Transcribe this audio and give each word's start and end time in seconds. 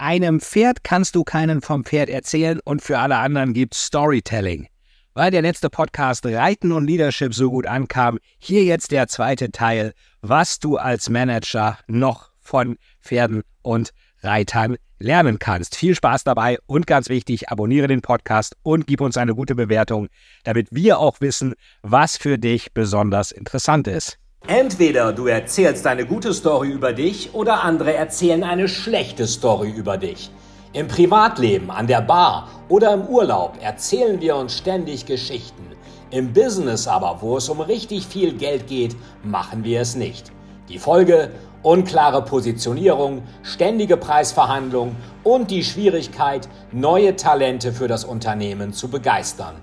einem 0.00 0.40
Pferd 0.40 0.82
kannst 0.82 1.14
du 1.14 1.24
keinen 1.24 1.60
vom 1.60 1.84
Pferd 1.84 2.08
erzählen 2.08 2.58
und 2.64 2.82
für 2.82 2.98
alle 2.98 3.16
anderen 3.16 3.52
gibt's 3.52 3.84
Storytelling. 3.84 4.66
Weil 5.12 5.30
der 5.30 5.42
letzte 5.42 5.68
Podcast 5.68 6.24
Reiten 6.24 6.72
und 6.72 6.86
Leadership 6.86 7.34
so 7.34 7.50
gut 7.50 7.66
ankam, 7.66 8.18
hier 8.38 8.64
jetzt 8.64 8.92
der 8.92 9.08
zweite 9.08 9.50
Teil, 9.50 9.92
was 10.22 10.58
du 10.58 10.76
als 10.76 11.10
Manager 11.10 11.78
noch 11.86 12.30
von 12.40 12.76
Pferden 13.02 13.42
und 13.62 13.90
Reitern 14.22 14.76
lernen 14.98 15.38
kannst. 15.38 15.76
Viel 15.76 15.94
Spaß 15.94 16.24
dabei 16.24 16.58
und 16.66 16.86
ganz 16.86 17.08
wichtig, 17.08 17.48
abonniere 17.48 17.88
den 17.88 18.02
Podcast 18.02 18.56
und 18.62 18.86
gib 18.86 19.00
uns 19.00 19.16
eine 19.16 19.34
gute 19.34 19.54
Bewertung, 19.54 20.08
damit 20.44 20.68
wir 20.70 20.98
auch 20.98 21.20
wissen, 21.20 21.54
was 21.82 22.16
für 22.16 22.38
dich 22.38 22.72
besonders 22.72 23.32
interessant 23.32 23.88
ist. 23.88 24.19
Entweder 24.46 25.12
du 25.12 25.26
erzählst 25.26 25.86
eine 25.86 26.06
gute 26.06 26.32
Story 26.32 26.70
über 26.70 26.92
dich 26.92 27.34
oder 27.34 27.62
andere 27.62 27.94
erzählen 27.94 28.42
eine 28.42 28.68
schlechte 28.68 29.26
Story 29.26 29.70
über 29.70 29.96
dich. 29.96 30.30
Im 30.72 30.88
Privatleben, 30.88 31.70
an 31.70 31.86
der 31.86 32.00
Bar 32.00 32.48
oder 32.68 32.94
im 32.94 33.02
Urlaub 33.02 33.58
erzählen 33.60 34.20
wir 34.20 34.36
uns 34.36 34.56
ständig 34.56 35.06
Geschichten. 35.06 35.64
Im 36.10 36.32
Business 36.32 36.88
aber, 36.88 37.18
wo 37.20 37.36
es 37.36 37.48
um 37.48 37.60
richtig 37.60 38.06
viel 38.06 38.32
Geld 38.32 38.66
geht, 38.66 38.96
machen 39.22 39.62
wir 39.62 39.82
es 39.82 39.94
nicht. 39.94 40.32
Die 40.68 40.78
Folge? 40.78 41.30
Unklare 41.62 42.22
Positionierung, 42.22 43.22
ständige 43.42 43.98
Preisverhandlungen 43.98 44.96
und 45.22 45.50
die 45.50 45.62
Schwierigkeit, 45.62 46.48
neue 46.72 47.16
Talente 47.16 47.72
für 47.72 47.86
das 47.86 48.04
Unternehmen 48.04 48.72
zu 48.72 48.88
begeistern. 48.88 49.56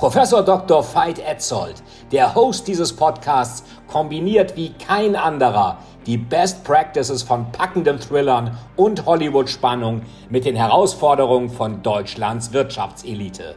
Professor 0.00 0.42
Dr. 0.42 0.82
Veit 0.94 1.18
Etzold, 1.18 1.82
der 2.10 2.34
Host 2.34 2.66
dieses 2.66 2.90
Podcasts, 2.90 3.62
kombiniert 3.86 4.56
wie 4.56 4.72
kein 4.72 5.14
anderer 5.14 5.76
die 6.06 6.16
Best 6.16 6.64
Practices 6.64 7.22
von 7.22 7.52
packenden 7.52 8.00
Thrillern 8.00 8.56
und 8.76 9.04
Hollywood-Spannung 9.04 10.00
mit 10.30 10.46
den 10.46 10.56
Herausforderungen 10.56 11.50
von 11.50 11.82
Deutschlands 11.82 12.54
Wirtschaftselite. 12.54 13.56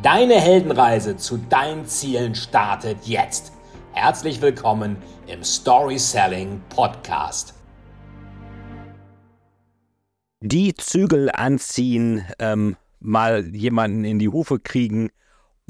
Deine 0.00 0.34
Heldenreise 0.34 1.16
zu 1.16 1.38
deinen 1.38 1.86
Zielen 1.86 2.36
startet 2.36 2.98
jetzt. 3.06 3.50
Herzlich 3.90 4.40
willkommen 4.40 4.96
im 5.26 5.42
Story 5.42 5.98
Selling 5.98 6.62
Podcast. 6.68 7.52
Die 10.40 10.72
Zügel 10.74 11.32
anziehen, 11.32 12.24
ähm, 12.38 12.76
mal 13.00 13.44
jemanden 13.56 14.04
in 14.04 14.20
die 14.20 14.28
Hufe 14.28 14.60
kriegen, 14.60 15.10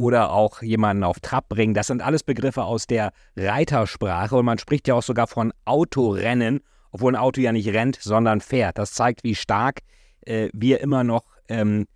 oder 0.01 0.33
auch 0.33 0.62
jemanden 0.62 1.05
auf 1.05 1.20
Trab 1.20 1.51
bringen. 1.51 1.75
Das 1.75 1.89
sind 1.89 2.01
alles 2.01 2.23
Begriffe 2.23 2.65
aus 2.65 2.87
der 2.87 3.12
Reitersprache 3.37 4.34
und 4.34 4.47
man 4.47 4.57
spricht 4.57 4.89
ja 4.89 4.95
auch 4.95 5.03
sogar 5.03 5.27
von 5.27 5.53
Autorennen, 5.67 6.61
obwohl 6.91 7.12
ein 7.12 7.20
Auto 7.20 7.42
ja 7.42 7.53
nicht 7.53 7.69
rennt, 7.69 7.98
sondern 8.01 8.41
fährt. 8.41 8.79
Das 8.79 8.95
zeigt, 8.95 9.25
wie 9.25 9.34
stark 9.34 9.81
äh, 10.23 10.48
wir 10.55 10.81
immer 10.81 11.05
noch 11.05 11.25
ähm, 11.48 11.87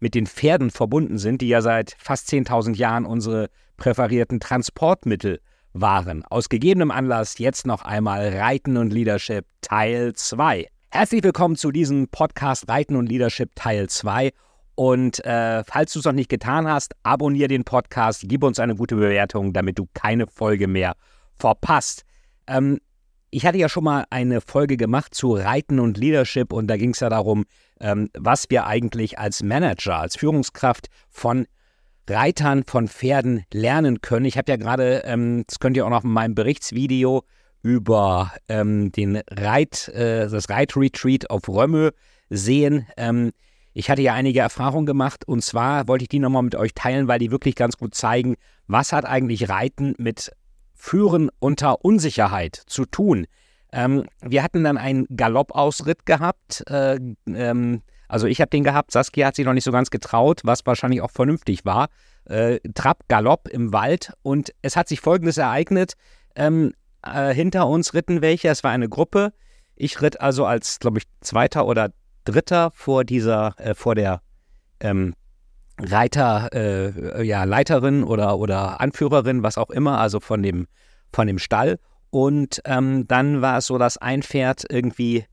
mit 0.00 0.16
den 0.16 0.26
Pferden 0.26 0.70
verbunden 0.70 1.18
sind, 1.18 1.40
die 1.40 1.48
ja 1.48 1.62
seit 1.62 1.94
fast 2.00 2.28
10.000 2.30 2.74
Jahren 2.74 3.06
unsere 3.06 3.48
präferierten 3.76 4.40
Transportmittel 4.40 5.40
waren. 5.72 6.24
Aus 6.24 6.48
gegebenem 6.48 6.90
Anlass 6.90 7.38
jetzt 7.38 7.64
noch 7.64 7.84
einmal 7.84 8.28
Reiten 8.36 8.76
und 8.76 8.92
Leadership 8.92 9.46
Teil 9.60 10.14
2. 10.14 10.66
Herzlich 10.90 11.22
willkommen 11.22 11.54
zu 11.54 11.70
diesem 11.70 12.08
Podcast 12.08 12.68
Reiten 12.68 12.96
und 12.96 13.06
Leadership 13.06 13.50
Teil 13.54 13.88
2. 13.88 14.32
Und 14.74 15.24
äh, 15.24 15.62
falls 15.64 15.92
du 15.92 15.98
es 15.98 16.04
noch 16.04 16.12
nicht 16.12 16.30
getan 16.30 16.66
hast, 16.66 16.94
abonniere 17.02 17.48
den 17.48 17.64
Podcast, 17.64 18.24
gib 18.26 18.42
uns 18.42 18.58
eine 18.58 18.74
gute 18.74 18.96
Bewertung, 18.96 19.52
damit 19.52 19.78
du 19.78 19.86
keine 19.94 20.26
Folge 20.26 20.66
mehr 20.66 20.94
verpasst. 21.34 22.04
Ähm, 22.46 22.78
ich 23.30 23.46
hatte 23.46 23.58
ja 23.58 23.68
schon 23.68 23.84
mal 23.84 24.04
eine 24.10 24.40
Folge 24.40 24.76
gemacht 24.76 25.14
zu 25.14 25.32
Reiten 25.32 25.80
und 25.80 25.96
Leadership 25.96 26.52
und 26.52 26.66
da 26.66 26.76
ging 26.76 26.90
es 26.90 27.00
ja 27.00 27.08
darum, 27.08 27.44
ähm, 27.80 28.10
was 28.16 28.46
wir 28.50 28.66
eigentlich 28.66 29.18
als 29.18 29.42
Manager, 29.42 29.96
als 29.96 30.16
Führungskraft 30.16 30.88
von 31.08 31.46
Reitern, 32.08 32.64
von 32.66 32.88
Pferden 32.88 33.44
lernen 33.52 34.00
können. 34.00 34.26
Ich 34.26 34.36
habe 34.36 34.50
ja 34.50 34.56
gerade, 34.56 35.02
ähm, 35.04 35.44
das 35.46 35.60
könnt 35.60 35.76
ihr 35.76 35.86
auch 35.86 35.90
noch 35.90 36.04
in 36.04 36.10
meinem 36.10 36.34
Berichtsvideo 36.34 37.24
über 37.62 38.32
ähm, 38.48 38.92
den 38.92 39.22
Reit, 39.30 39.88
äh, 39.88 40.28
das 40.28 40.50
Reitretreat 40.50 41.30
auf 41.30 41.48
Römme 41.48 41.92
sehen. 42.28 42.86
Ähm, 42.96 43.32
ich 43.74 43.90
hatte 43.90 44.02
ja 44.02 44.14
einige 44.14 44.40
Erfahrungen 44.40 44.86
gemacht 44.86 45.26
und 45.26 45.42
zwar 45.42 45.88
wollte 45.88 46.04
ich 46.04 46.08
die 46.08 46.18
nochmal 46.18 46.42
mit 46.42 46.54
euch 46.54 46.74
teilen, 46.74 47.08
weil 47.08 47.18
die 47.18 47.30
wirklich 47.30 47.54
ganz 47.54 47.76
gut 47.76 47.94
zeigen, 47.94 48.36
was 48.66 48.92
hat 48.92 49.04
eigentlich 49.04 49.48
Reiten 49.48 49.94
mit 49.98 50.32
Führen 50.74 51.30
unter 51.38 51.84
Unsicherheit 51.84 52.60
zu 52.66 52.84
tun. 52.84 53.26
Ähm, 53.72 54.04
wir 54.20 54.42
hatten 54.42 54.64
dann 54.64 54.76
einen 54.76 55.06
Galoppausritt 55.16 56.04
gehabt. 56.04 56.62
Äh, 56.68 56.98
ähm, 57.26 57.82
also 58.08 58.26
ich 58.26 58.40
habe 58.40 58.50
den 58.50 58.64
gehabt, 58.64 58.90
Saskia 58.90 59.28
hat 59.28 59.36
sich 59.36 59.46
noch 59.46 59.54
nicht 59.54 59.64
so 59.64 59.72
ganz 59.72 59.90
getraut, 59.90 60.42
was 60.44 60.66
wahrscheinlich 60.66 61.00
auch 61.00 61.10
vernünftig 61.10 61.64
war. 61.64 61.88
Äh, 62.26 62.58
Trab, 62.74 63.08
Galopp 63.08 63.48
im 63.48 63.72
Wald 63.72 64.12
und 64.22 64.52
es 64.60 64.76
hat 64.76 64.88
sich 64.88 65.00
folgendes 65.00 65.38
ereignet. 65.38 65.94
Ähm, 66.36 66.74
äh, 67.02 67.32
hinter 67.32 67.66
uns 67.66 67.94
ritten 67.94 68.20
welche, 68.20 68.48
es 68.48 68.62
war 68.62 68.70
eine 68.70 68.88
Gruppe. 68.88 69.32
Ich 69.76 70.02
ritt 70.02 70.20
also 70.20 70.44
als, 70.44 70.78
glaube 70.78 70.98
ich, 70.98 71.04
Zweiter 71.20 71.66
oder 71.66 71.90
Dritter 72.24 72.70
vor 72.74 73.04
dieser, 73.04 73.54
äh, 73.58 73.74
vor 73.74 73.94
der 73.94 74.20
ähm, 74.80 75.14
Reiter, 75.78 76.50
äh, 76.52 77.24
ja, 77.24 77.44
Leiterin 77.44 78.04
oder, 78.04 78.38
oder 78.38 78.80
Anführerin, 78.80 79.42
was 79.42 79.58
auch 79.58 79.70
immer, 79.70 79.98
also 79.98 80.20
von 80.20 80.42
dem, 80.42 80.66
von 81.12 81.26
dem 81.26 81.38
Stall. 81.38 81.78
Und 82.10 82.60
ähm, 82.66 83.06
dann 83.08 83.40
war 83.40 83.58
es 83.58 83.66
so, 83.66 83.78
dass 83.78 83.96
ein 83.96 84.22
Pferd 84.22 84.64
irgendwie 84.68 85.24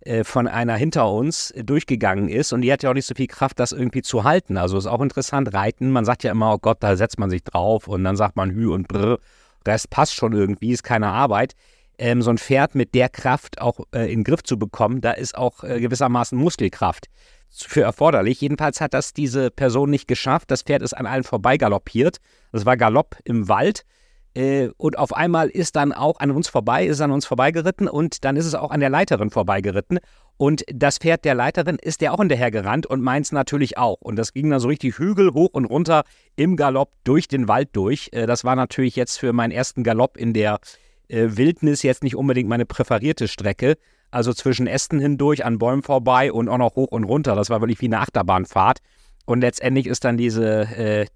äh, 0.00 0.24
von 0.24 0.46
einer 0.46 0.76
hinter 0.76 1.10
uns 1.10 1.52
durchgegangen 1.56 2.28
ist. 2.28 2.52
Und 2.52 2.62
die 2.62 2.72
hat 2.72 2.82
ja 2.82 2.90
auch 2.90 2.94
nicht 2.94 3.06
so 3.06 3.14
viel 3.14 3.26
Kraft, 3.26 3.58
das 3.58 3.72
irgendwie 3.72 4.02
zu 4.02 4.24
halten. 4.24 4.56
Also 4.56 4.78
ist 4.78 4.86
auch 4.86 5.00
interessant, 5.00 5.52
Reiten, 5.52 5.90
man 5.90 6.04
sagt 6.04 6.22
ja 6.22 6.30
immer, 6.30 6.54
oh 6.54 6.58
Gott, 6.58 6.78
da 6.80 6.96
setzt 6.96 7.18
man 7.18 7.30
sich 7.30 7.42
drauf. 7.42 7.88
Und 7.88 8.04
dann 8.04 8.16
sagt 8.16 8.36
man 8.36 8.50
Hü 8.50 8.72
und 8.72 8.88
Brr, 8.88 9.18
Rest 9.66 9.90
passt 9.90 10.14
schon 10.14 10.32
irgendwie, 10.32 10.72
ist 10.72 10.82
keine 10.82 11.08
Arbeit 11.08 11.54
ähm, 12.02 12.20
so 12.20 12.30
ein 12.30 12.38
Pferd 12.38 12.74
mit 12.74 12.94
der 12.94 13.08
Kraft 13.08 13.60
auch 13.60 13.80
äh, 13.94 14.12
in 14.12 14.20
den 14.20 14.24
Griff 14.24 14.42
zu 14.42 14.58
bekommen, 14.58 15.00
da 15.00 15.12
ist 15.12 15.36
auch 15.36 15.62
äh, 15.62 15.80
gewissermaßen 15.80 16.36
Muskelkraft 16.36 17.06
für 17.48 17.82
erforderlich. 17.82 18.40
Jedenfalls 18.40 18.80
hat 18.80 18.92
das 18.92 19.12
diese 19.12 19.52
Person 19.52 19.88
nicht 19.88 20.08
geschafft. 20.08 20.50
Das 20.50 20.62
Pferd 20.62 20.82
ist 20.82 20.94
an 20.94 21.06
allen 21.06 21.22
vorbeigaloppiert. 21.22 22.18
Das 22.50 22.66
war 22.66 22.76
Galopp 22.76 23.16
im 23.24 23.48
Wald. 23.48 23.84
Äh, 24.34 24.70
und 24.78 24.98
auf 24.98 25.14
einmal 25.14 25.48
ist 25.48 25.76
dann 25.76 25.92
auch 25.92 26.18
an 26.18 26.32
uns 26.32 26.48
vorbei, 26.48 26.86
ist 26.86 27.00
an 27.00 27.12
uns 27.12 27.24
vorbeigeritten 27.24 27.86
und 27.86 28.24
dann 28.24 28.34
ist 28.34 28.46
es 28.46 28.54
auch 28.56 28.72
an 28.72 28.80
der 28.80 28.90
Leiterin 28.90 29.30
vorbeigeritten. 29.30 30.00
Und 30.36 30.64
das 30.74 30.98
Pferd 30.98 31.24
der 31.24 31.36
Leiterin 31.36 31.76
ist 31.80 32.00
der 32.00 32.14
auch 32.14 32.18
hinterher 32.18 32.50
gerannt 32.50 32.86
und 32.86 33.00
meins 33.00 33.30
natürlich 33.30 33.78
auch. 33.78 34.00
Und 34.00 34.16
das 34.16 34.32
ging 34.32 34.50
dann 34.50 34.58
so 34.58 34.66
richtig 34.66 34.98
Hügel 34.98 35.34
hoch 35.34 35.50
und 35.52 35.66
runter 35.66 36.02
im 36.34 36.56
Galopp 36.56 36.90
durch 37.04 37.28
den 37.28 37.46
Wald 37.46 37.68
durch. 37.74 38.08
Äh, 38.12 38.26
das 38.26 38.42
war 38.42 38.56
natürlich 38.56 38.96
jetzt 38.96 39.20
für 39.20 39.32
meinen 39.32 39.52
ersten 39.52 39.84
Galopp 39.84 40.16
in 40.16 40.32
der 40.32 40.58
äh, 41.12 41.36
Wildnis 41.36 41.82
jetzt 41.82 42.02
nicht 42.02 42.16
unbedingt 42.16 42.48
meine 42.48 42.66
präferierte 42.66 43.28
Strecke. 43.28 43.76
Also 44.10 44.32
zwischen 44.32 44.66
Ästen 44.66 44.98
hindurch, 44.98 45.44
an 45.44 45.58
Bäumen 45.58 45.82
vorbei 45.82 46.32
und 46.32 46.48
auch 46.48 46.58
noch 46.58 46.74
hoch 46.76 46.88
und 46.90 47.04
runter. 47.04 47.34
Das 47.34 47.48
war 47.50 47.60
wirklich 47.60 47.80
wie 47.80 47.86
eine 47.86 48.00
Achterbahnfahrt. 48.00 48.78
Und 49.24 49.40
letztendlich 49.40 49.86
ist 49.86 50.04
dann 50.04 50.16
diese 50.16 50.66
äh, 50.76 51.06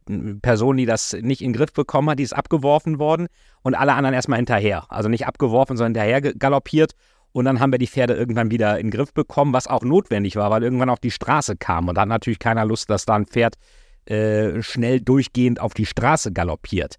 Person, 0.41 0.77
die 0.77 0.87
das 0.87 1.13
nicht 1.21 1.43
in 1.43 1.53
den 1.53 1.59
Griff 1.59 1.73
bekommen 1.73 2.09
hat, 2.09 2.19
die 2.19 2.23
ist 2.23 2.33
abgeworfen 2.33 2.99
worden 2.99 3.27
und 3.63 3.75
alle 3.75 3.95
anderen 3.95 4.15
erstmal 4.15 4.39
hinterher. 4.39 4.87
Also 4.91 5.09
nicht 5.09 5.27
abgeworfen, 5.27 5.77
sondern 5.77 6.03
hinterher 6.03 6.35
galoppiert. 6.35 6.93
Und 7.33 7.45
dann 7.45 7.61
haben 7.61 7.73
wir 7.73 7.79
die 7.79 7.89
Pferde 7.89 8.15
irgendwann 8.15 8.51
wieder 8.51 8.79
in 8.79 8.87
den 8.87 8.93
Griff 8.93 9.13
bekommen, 9.13 9.53
was 9.53 9.67
auch 9.67 9.83
notwendig 9.83 10.37
war, 10.37 10.51
weil 10.51 10.63
irgendwann 10.63 10.89
auf 10.89 11.01
die 11.01 11.11
Straße 11.11 11.57
kam. 11.57 11.89
Und 11.89 11.97
da 11.97 12.03
hat 12.03 12.09
natürlich 12.09 12.39
keiner 12.39 12.65
Lust, 12.65 12.89
dass 12.89 13.05
da 13.05 13.15
ein 13.17 13.27
Pferd 13.27 13.57
äh, 14.07 14.63
schnell 14.63 15.01
durchgehend 15.01 15.61
auf 15.61 15.75
die 15.75 15.85
Straße 15.85 16.33
galoppiert. 16.33 16.97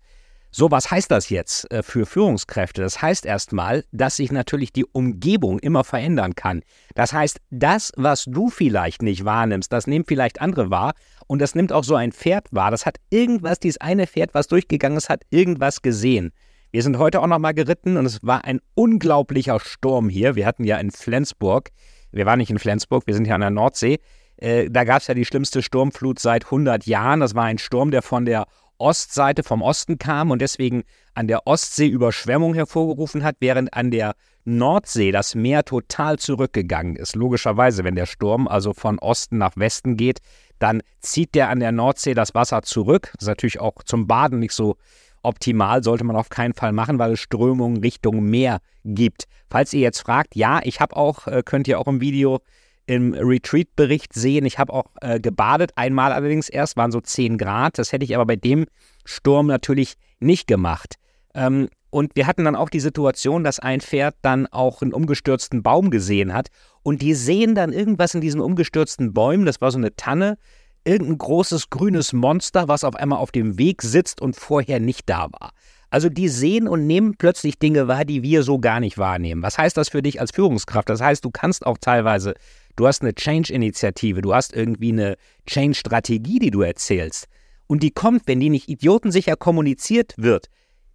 So, 0.52 0.72
was 0.72 0.90
heißt 0.90 1.12
das 1.12 1.30
jetzt 1.30 1.70
äh, 1.72 1.84
für 1.84 2.06
Führungskräfte? 2.06 2.82
Das 2.82 3.02
heißt 3.02 3.26
erstmal, 3.26 3.84
dass 3.92 4.16
sich 4.16 4.32
natürlich 4.32 4.72
die 4.72 4.86
Umgebung 4.86 5.60
immer 5.60 5.84
verändern 5.84 6.36
kann. 6.36 6.62
Das 6.96 7.14
heißt, 7.14 7.40
das, 7.50 7.92
was 7.98 8.26
du 8.26 8.50
vielleicht 8.50 9.02
nicht 9.02 9.26
wahrnimmst, 9.26 9.72
das 9.72 9.88
nehmen 9.88 10.06
vielleicht 10.08 10.42
andere 10.42 10.70
wahr 10.70 10.94
und 11.28 11.40
das 11.40 11.54
nimmt 11.54 11.74
auch 11.74 11.84
so 11.84 11.96
ein 11.96 12.12
Pferd 12.12 12.48
wahr. 12.52 12.72
Das 12.72 12.86
hat 12.86 12.98
irgendwas, 13.10 13.60
dieses 13.60 13.82
eine 13.82 14.08
Pferd, 14.08 14.34
was 14.34 14.48
durchgegangen 14.48 14.98
ist, 14.98 15.10
hat 15.10 15.24
irgendwas 15.30 15.82
gesehen. 15.82 16.32
Wir 16.72 16.82
sind 16.82 16.98
heute 16.98 17.22
auch 17.22 17.28
nochmal 17.28 17.54
geritten 17.54 17.98
und 17.98 18.06
es 18.06 18.20
war 18.24 18.46
ein 18.46 18.60
unglaublicher 18.74 19.60
Sturm 19.60 20.10
hier. 20.10 20.36
Wir 20.36 20.46
hatten 20.46 20.64
ja 20.64 20.78
in 20.78 20.92
Flensburg, 20.92 21.70
wir 22.12 22.26
waren 22.26 22.40
nicht 22.40 22.52
in 22.52 22.60
Flensburg, 22.60 23.06
wir 23.06 23.14
sind 23.14 23.26
hier 23.26 23.36
an 23.36 23.42
der 23.42 23.50
Nordsee. 23.50 24.00
Äh, 24.38 24.70
da 24.70 24.84
gab 24.84 25.02
es 25.02 25.08
ja 25.08 25.14
die 25.14 25.26
schlimmste 25.26 25.62
Sturmflut 25.62 26.20
seit 26.20 26.46
100 26.46 26.86
Jahren. 26.86 27.20
Das 27.20 27.36
war 27.36 27.46
ein 27.46 27.58
Sturm, 27.58 27.92
der 27.92 28.02
von 28.02 28.26
der 28.26 28.46
Ostseite 28.80 29.44
vom 29.44 29.62
Osten 29.62 29.98
kam 29.98 30.32
und 30.32 30.42
deswegen 30.42 30.84
an 31.14 31.28
der 31.28 31.48
Ostsee 31.48 31.88
Überschwemmung 31.88 32.54
hervorgerufen 32.54 33.24
hat, 33.24 33.38
während 33.40 33.74
an 33.74 33.92
der 33.92 34.16
Nordsee 34.46 35.12
das 35.12 35.36
Meer 35.36 35.66
total 35.66 36.20
zurückgegangen 36.20 36.96
ist. 36.96 37.16
Logischerweise, 37.16 37.84
wenn 37.84 37.96
der 37.96 38.06
Sturm 38.06 38.48
also 38.48 38.74
von 38.74 39.00
Osten 39.00 39.38
nach 39.38 39.58
Westen 39.58 39.98
geht, 39.98 40.20
dann 40.60 40.82
zieht 41.02 41.36
der 41.36 41.50
an 41.50 41.60
der 41.60 41.72
Nordsee 41.72 42.14
das 42.14 42.34
Wasser 42.34 42.62
zurück. 42.62 43.12
Das 43.16 43.24
ist 43.24 43.28
natürlich 43.28 43.60
auch 43.60 43.84
zum 43.84 44.08
Baden 44.08 44.40
nicht 44.40 44.54
so 44.54 44.78
optimal, 45.24 45.84
sollte 45.84 46.04
man 46.04 46.16
auf 46.16 46.30
keinen 46.30 46.54
Fall 46.54 46.72
machen, 46.72 47.00
weil 47.00 47.14
es 47.14 47.20
Strömungen 47.20 47.78
Richtung 47.78 48.24
Meer 48.24 48.60
gibt. 48.86 49.26
Falls 49.50 49.74
ihr 49.74 49.82
jetzt 49.82 50.00
fragt, 50.00 50.36
ja, 50.36 50.62
ich 50.64 50.80
habe 50.80 50.96
auch, 50.96 51.28
äh, 51.28 51.44
könnt 51.44 51.68
ihr 51.68 51.80
auch 51.80 51.88
im 51.88 52.02
Video 52.02 52.40
im 52.88 53.14
Retreat-Bericht 53.14 54.14
sehen. 54.14 54.46
Ich 54.46 54.58
habe 54.58 54.74
auch 54.74 54.86
äh, 55.02 55.20
gebadet, 55.20 55.72
einmal 55.76 56.12
allerdings 56.12 56.50
erst, 56.50 56.78
waren 56.78 56.92
so 56.92 57.02
10 57.02 57.38
Grad. 57.38 57.78
Das 57.78 57.92
hätte 57.92 58.06
ich 58.06 58.16
aber 58.16 58.26
bei 58.26 58.38
dem 58.38 58.66
Sturm 59.06 59.48
natürlich 59.48 59.96
nicht 60.20 60.48
gemacht. 60.48 60.96
Ähm, 61.36 61.70
und 61.90 62.16
wir 62.16 62.28
hatten 62.28 62.46
dann 62.46 62.56
auch 62.56 62.70
die 62.70 62.80
Situation, 62.80 63.44
dass 63.44 63.60
ein 63.60 63.82
Pferd 63.82 64.16
dann 64.22 64.48
auch 64.48 64.82
einen 64.82 64.94
umgestürzten 64.94 65.64
Baum 65.64 65.90
gesehen 65.90 66.34
hat. 66.34 66.48
Und 66.82 67.02
die 67.02 67.14
sehen 67.14 67.56
dann 67.56 67.74
irgendwas 67.74 68.16
in 68.16 68.22
diesen 68.22 68.42
umgestürzten 68.42 69.14
Bäumen. 69.14 69.46
Das 69.46 69.62
war 69.62 69.72
so 69.72 69.78
eine 69.78 69.96
Tanne, 69.96 70.38
irgendein 70.86 71.18
großes 71.18 71.70
grünes 71.70 72.14
Monster, 72.14 72.68
was 72.68 72.84
auf 72.84 72.96
einmal 72.96 73.20
auf 73.20 73.32
dem 73.32 73.58
Weg 73.58 73.82
sitzt 73.82 74.22
und 74.22 74.36
vorher 74.36 74.80
nicht 74.80 75.10
da 75.10 75.28
war. 75.32 75.52
Also 75.90 76.10
die 76.10 76.28
sehen 76.28 76.68
und 76.68 76.86
nehmen 76.86 77.16
plötzlich 77.18 77.60
Dinge 77.60 77.88
wahr, 77.88 78.04
die 78.04 78.22
wir 78.22 78.44
so 78.44 78.60
gar 78.60 78.80
nicht 78.80 78.98
wahrnehmen. 78.98 79.42
Was 79.42 79.58
heißt 79.58 79.78
das 79.78 79.90
für 79.90 80.02
dich 80.02 80.20
als 80.20 80.32
Führungskraft? 80.32 80.90
Das 80.90 81.02
heißt, 81.02 81.24
du 81.24 81.32
kannst 81.32 81.66
auch 81.66 81.78
teilweise, 81.80 82.34
du 82.78 82.88
hast 82.88 83.02
eine 83.02 83.14
Change-Initiative, 83.14 84.22
du 84.22 84.34
hast 84.34 84.54
irgendwie 84.54 84.94
eine 84.94 85.18
Change-Strategie, 85.46 86.40
die 86.40 86.52
du 86.52 86.62
erzählst. 86.62 87.28
Und 87.68 87.84
die 87.84 87.92
kommt, 87.92 88.28
wenn 88.28 88.40
die 88.40 88.50
nicht 88.50 88.70
idiotensicher 88.70 89.36
kommuniziert 89.36 90.14
wird, 90.16 90.48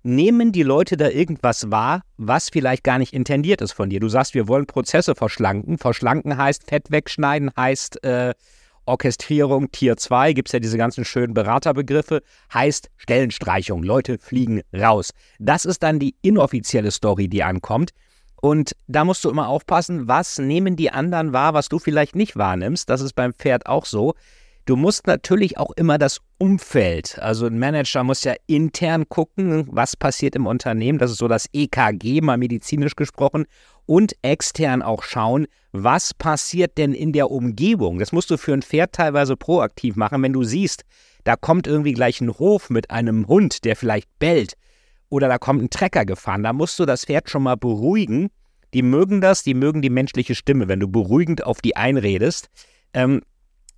nehmen 0.03 0.53
die 0.53 0.63
Leute 0.63 0.97
da 0.97 1.09
irgendwas 1.09 1.71
wahr, 1.71 2.03
was 2.17 2.49
vielleicht 2.49 2.83
gar 2.83 2.99
nicht 2.99 3.13
intendiert 3.13 3.61
ist 3.61 3.73
von 3.73 3.91
dir. 3.91 4.01
Du 4.01 4.09
sagst, 4.09 4.35
wir 4.35 4.49
wollen 4.49 4.67
Prozesse 4.67 5.15
verschlanken. 5.15 5.79
Verschlanken 5.79 6.37
heißt 6.37 6.65
Fett 6.65 6.91
wegschneiden, 6.91 7.51
heißt 7.57 8.03
äh, 8.05 8.33
Orchestrierung 8.85 9.71
Tier 9.71 9.97
2, 9.97 10.33
gibt 10.33 10.49
es 10.49 10.53
ja 10.53 10.59
diese 10.59 10.77
ganzen 10.77 11.05
schönen 11.05 11.35
Beraterbegriffe, 11.35 12.23
heißt 12.53 12.91
Stellenstreichung. 12.97 13.83
Leute 13.85 14.19
fliegen 14.19 14.63
raus. 14.75 15.11
Das 15.39 15.65
ist 15.65 15.83
dann 15.83 16.01
die 16.01 16.17
inoffizielle 16.23 16.91
Story, 16.91 17.29
die 17.29 17.45
ankommt. 17.45 17.91
Und 18.43 18.73
da 18.89 19.05
musst 19.05 19.25
du 19.25 19.31
immer 19.31 19.47
aufpassen, 19.47 20.09
was 20.09 20.39
nehmen 20.39 20.75
die 20.75 20.91
anderen 20.91 21.33
wahr, 21.33 21.55
was 21.55 21.69
du 21.69 21.79
vielleicht 21.79 22.17
nicht 22.17 22.37
wahrnimmst. 22.37 22.91
Das 22.91 23.01
ist 23.01 23.13
beim 23.13 23.33
Pferd 23.33 23.67
auch 23.67 23.87
so. 23.87 24.15
Du 24.65 24.75
musst 24.75 25.07
natürlich 25.07 25.59
auch 25.59 25.71
immer 25.77 25.97
das 25.97 26.21
Umfeld, 26.39 27.19
also 27.21 27.47
ein 27.47 27.59
Manager 27.59 28.05
muss 28.05 28.23
ja 28.23 28.35
intern 28.47 29.09
gucken, 29.09 29.67
was 29.71 29.97
passiert 29.97 30.37
im 30.37 30.47
Unternehmen, 30.47 31.01
das 31.01 31.11
ist 31.11 31.19
so 31.19 31.27
das 31.27 31.47
EKG, 31.53 32.21
mal 32.21 32.39
medizinisch 32.39 32.95
gesprochen, 32.95 33.47
und 33.87 34.15
extern 34.23 34.83
auch 34.83 35.03
schauen, 35.03 35.47
was 35.73 36.15
passiert 36.15 36.79
denn 36.79 36.95
in 36.95 37.13
der 37.13 37.31
Umgebung. 37.33 37.99
Das 37.99 38.13
musst 38.13 38.31
du 38.31 38.37
für 38.37 38.53
ein 38.53 38.63
Pferd 38.63 38.93
teilweise 38.93 39.37
proaktiv 39.37 39.97
machen, 39.97 40.23
wenn 40.23 40.33
du 40.33 40.45
siehst, 40.45 40.85
da 41.25 41.35
kommt 41.35 41.67
irgendwie 41.67 41.93
gleich 41.93 42.21
ein 42.21 42.39
Hof 42.39 42.71
mit 42.71 42.91
einem 42.91 43.27
Hund, 43.27 43.65
der 43.65 43.75
vielleicht 43.75 44.09
bellt, 44.21 44.55
oder 45.13 45.29
da 45.29 45.37
kommt 45.37 45.63
ein 45.63 45.69
Trecker 45.69 46.07
gefahren, 46.07 46.43
da 46.43 46.55
musst 46.55 46.79
du 46.79 46.87
das 46.87 47.05
Pferd 47.05 47.29
schon 47.29 47.43
mal 47.43 47.59
beruhigen. 47.59 48.31
Die 48.73 48.81
mögen 48.81 49.21
das, 49.21 49.43
die 49.43 49.53
mögen 49.53 49.83
die 49.83 49.91
menschliche 49.91 50.35
Stimme, 50.35 50.69
wenn 50.69 50.81
du 50.81 50.89
beruhigend 50.89 51.45
auf 51.45 51.61
die 51.61 51.77
einredest. 51.77 52.49
Ähm, 52.95 53.21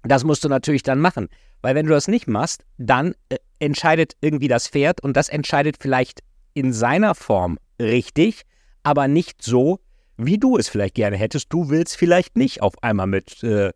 das 0.04 0.22
musst 0.22 0.44
du 0.44 0.48
natürlich 0.48 0.84
dann 0.84 1.00
machen. 1.00 1.28
Weil 1.60 1.74
wenn 1.74 1.86
du 1.86 1.92
das 1.92 2.06
nicht 2.06 2.28
machst, 2.28 2.64
dann 2.78 3.16
äh, 3.30 3.38
entscheidet 3.58 4.12
irgendwie 4.20 4.46
das 4.46 4.68
Pferd 4.68 5.00
und 5.00 5.16
das 5.16 5.28
entscheidet 5.28 5.78
vielleicht 5.80 6.20
in 6.52 6.72
seiner 6.72 7.16
Form 7.16 7.58
richtig, 7.82 8.42
aber 8.84 9.08
nicht 9.08 9.42
so, 9.42 9.80
wie 10.16 10.38
du 10.38 10.56
es 10.56 10.68
vielleicht 10.68 10.94
gerne 10.94 11.16
hättest. 11.16 11.52
Du 11.52 11.68
willst 11.68 11.96
vielleicht 11.96 12.36
nicht 12.36 12.62
auf 12.62 12.80
einmal 12.80 13.08
mit 13.08 13.42
äh, 13.42 13.72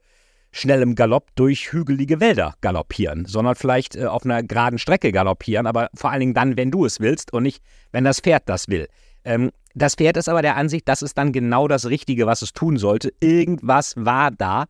schnellem 0.50 0.94
Galopp 0.94 1.28
durch 1.34 1.72
hügelige 1.72 2.20
Wälder 2.20 2.54
galoppieren, 2.60 3.26
sondern 3.26 3.54
vielleicht 3.54 3.96
äh, 3.96 4.06
auf 4.06 4.24
einer 4.24 4.42
geraden 4.42 4.78
Strecke 4.78 5.12
galoppieren, 5.12 5.66
aber 5.66 5.90
vor 5.94 6.10
allen 6.10 6.20
Dingen 6.20 6.34
dann, 6.34 6.56
wenn 6.56 6.70
du 6.70 6.84
es 6.84 7.00
willst 7.00 7.32
und 7.32 7.42
nicht, 7.42 7.62
wenn 7.92 8.04
das 8.04 8.20
Pferd 8.20 8.44
das 8.46 8.68
will. 8.68 8.88
Ähm, 9.24 9.50
das 9.74 9.94
Pferd 9.94 10.16
ist 10.16 10.28
aber 10.28 10.42
der 10.42 10.56
Ansicht, 10.56 10.88
das 10.88 11.02
ist 11.02 11.18
dann 11.18 11.32
genau 11.32 11.68
das 11.68 11.86
Richtige, 11.86 12.26
was 12.26 12.42
es 12.42 12.52
tun 12.52 12.78
sollte. 12.78 13.12
Irgendwas 13.20 13.94
war 13.96 14.30
da 14.30 14.64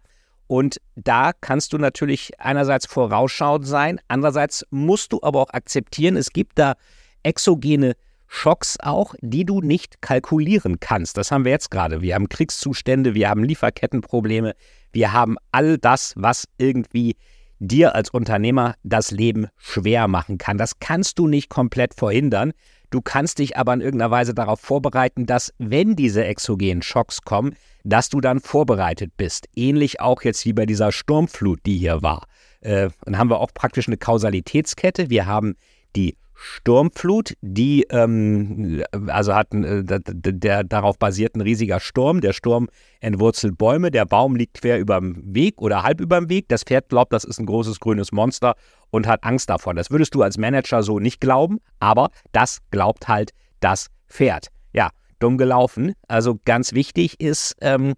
und 0.47 0.81
da 0.97 1.33
kannst 1.41 1.73
du 1.73 1.79
natürlich 1.79 2.39
einerseits 2.41 2.87
vorausschauend 2.87 3.67
sein, 3.67 4.01
andererseits 4.09 4.67
musst 4.71 5.13
du 5.13 5.21
aber 5.23 5.41
auch 5.41 5.51
akzeptieren, 5.51 6.17
es 6.17 6.33
gibt 6.33 6.59
da 6.59 6.75
exogene 7.23 7.95
Schocks 8.29 8.77
auch, 8.81 9.15
die 9.21 9.45
du 9.45 9.61
nicht 9.61 10.01
kalkulieren 10.03 10.79
kannst. 10.81 11.17
Das 11.17 11.33
haben 11.33 11.45
wir 11.45 11.53
jetzt 11.53 11.71
gerade. 11.71 12.03
Wir 12.03 12.15
haben 12.15 12.29
Kriegszustände, 12.29 13.15
wir 13.15 13.31
haben 13.31 13.43
Lieferkettenprobleme, 13.43 14.55
wir 14.93 15.13
haben 15.13 15.37
all 15.51 15.79
das, 15.79 16.13
was 16.17 16.45
irgendwie 16.59 17.17
dir 17.59 17.95
als 17.95 18.11
Unternehmer 18.11 18.75
das 18.85 19.11
Leben 19.11 19.49
schwer 19.57 20.07
machen 20.07 20.39
kann. 20.39 20.59
Das 20.59 20.79
kannst 20.79 21.19
du 21.19 21.27
nicht 21.27 21.49
komplett 21.49 21.95
verhindern. 21.95 22.53
Du 22.91 23.03
kannst 23.03 23.39
dich 23.39 23.57
aber 23.57 23.75
in 23.75 23.81
irgendeiner 23.81 24.11
Weise 24.11 24.35
darauf 24.35 24.61
vorbereiten, 24.61 25.27
dass 25.27 25.53
wenn 25.59 25.97
diese 25.97 26.25
exogenen 26.25 26.83
Schocks 26.83 27.23
kommen, 27.23 27.57
dass 27.85 28.09
du 28.09 28.21
dann 28.21 28.41
vorbereitet 28.41 29.13
bist. 29.17 29.49
Ähnlich 29.55 30.01
auch 30.01 30.23
jetzt 30.23 30.45
wie 30.45 30.53
bei 30.53 30.67
dieser 30.67 30.93
Sturmflut, 30.93 31.61
die 31.67 31.77
hier 31.77 32.03
war. 32.03 32.27
Äh, 32.61 32.91
dann 33.05 33.19
haben 33.19 33.31
wir 33.31 33.41
auch 33.41 33.53
praktisch 33.53 33.89
eine 33.89 33.97
Kausalitätskette. 33.97 35.11
Wir 35.11 35.27
haben 35.27 35.57
die 35.97 36.17
Sturmflut, 36.41 37.35
die 37.41 37.85
ähm, 37.91 38.85
also 39.09 39.35
hat 39.35 39.53
äh, 39.53 39.83
der, 39.83 40.01
der 40.05 40.65
darauf 40.65 40.97
basiert 40.97 41.35
ein 41.35 41.41
riesiger 41.41 41.81
Sturm. 41.81 42.21
Der 42.21 42.33
Sturm 42.33 42.69
entwurzelt 43.01 43.59
Bäume, 43.59 43.91
der 43.91 44.07
Baum 44.07 44.37
liegt 44.37 44.61
quer 44.61 44.79
über 44.79 45.01
dem 45.01 45.35
Weg 45.35 45.61
oder 45.61 45.83
halb 45.83 46.01
über 46.01 46.19
dem 46.19 46.29
Weg. 46.29 46.49
Das 46.49 46.63
Pferd 46.63 46.89
glaubt, 46.91 47.13
das 47.13 47.25
ist 47.25 47.41
ein 47.41 47.47
großes 47.47 47.81
grünes 47.81 48.13
Monster 48.13 48.55
und 48.91 49.09
hat 49.09 49.25
Angst 49.25 49.51
davon. 49.51 49.75
Das 49.75 49.91
würdest 49.91 50.15
du 50.15 50.23
als 50.23 50.39
Manager 50.39 50.83
so 50.85 51.01
nicht 51.01 51.21
glauben, 51.21 51.59
aber 51.81 52.11
das 52.31 52.59
glaubt 52.71 53.09
halt 53.09 53.33
das 53.59 53.89
Pferd. 54.09 54.47
Ja, 54.73 54.91
dumm 55.19 55.39
gelaufen. 55.39 55.95
Also 56.07 56.39
ganz 56.45 56.73
wichtig 56.73 57.21
ist 57.21 57.57
ähm, 57.61 57.95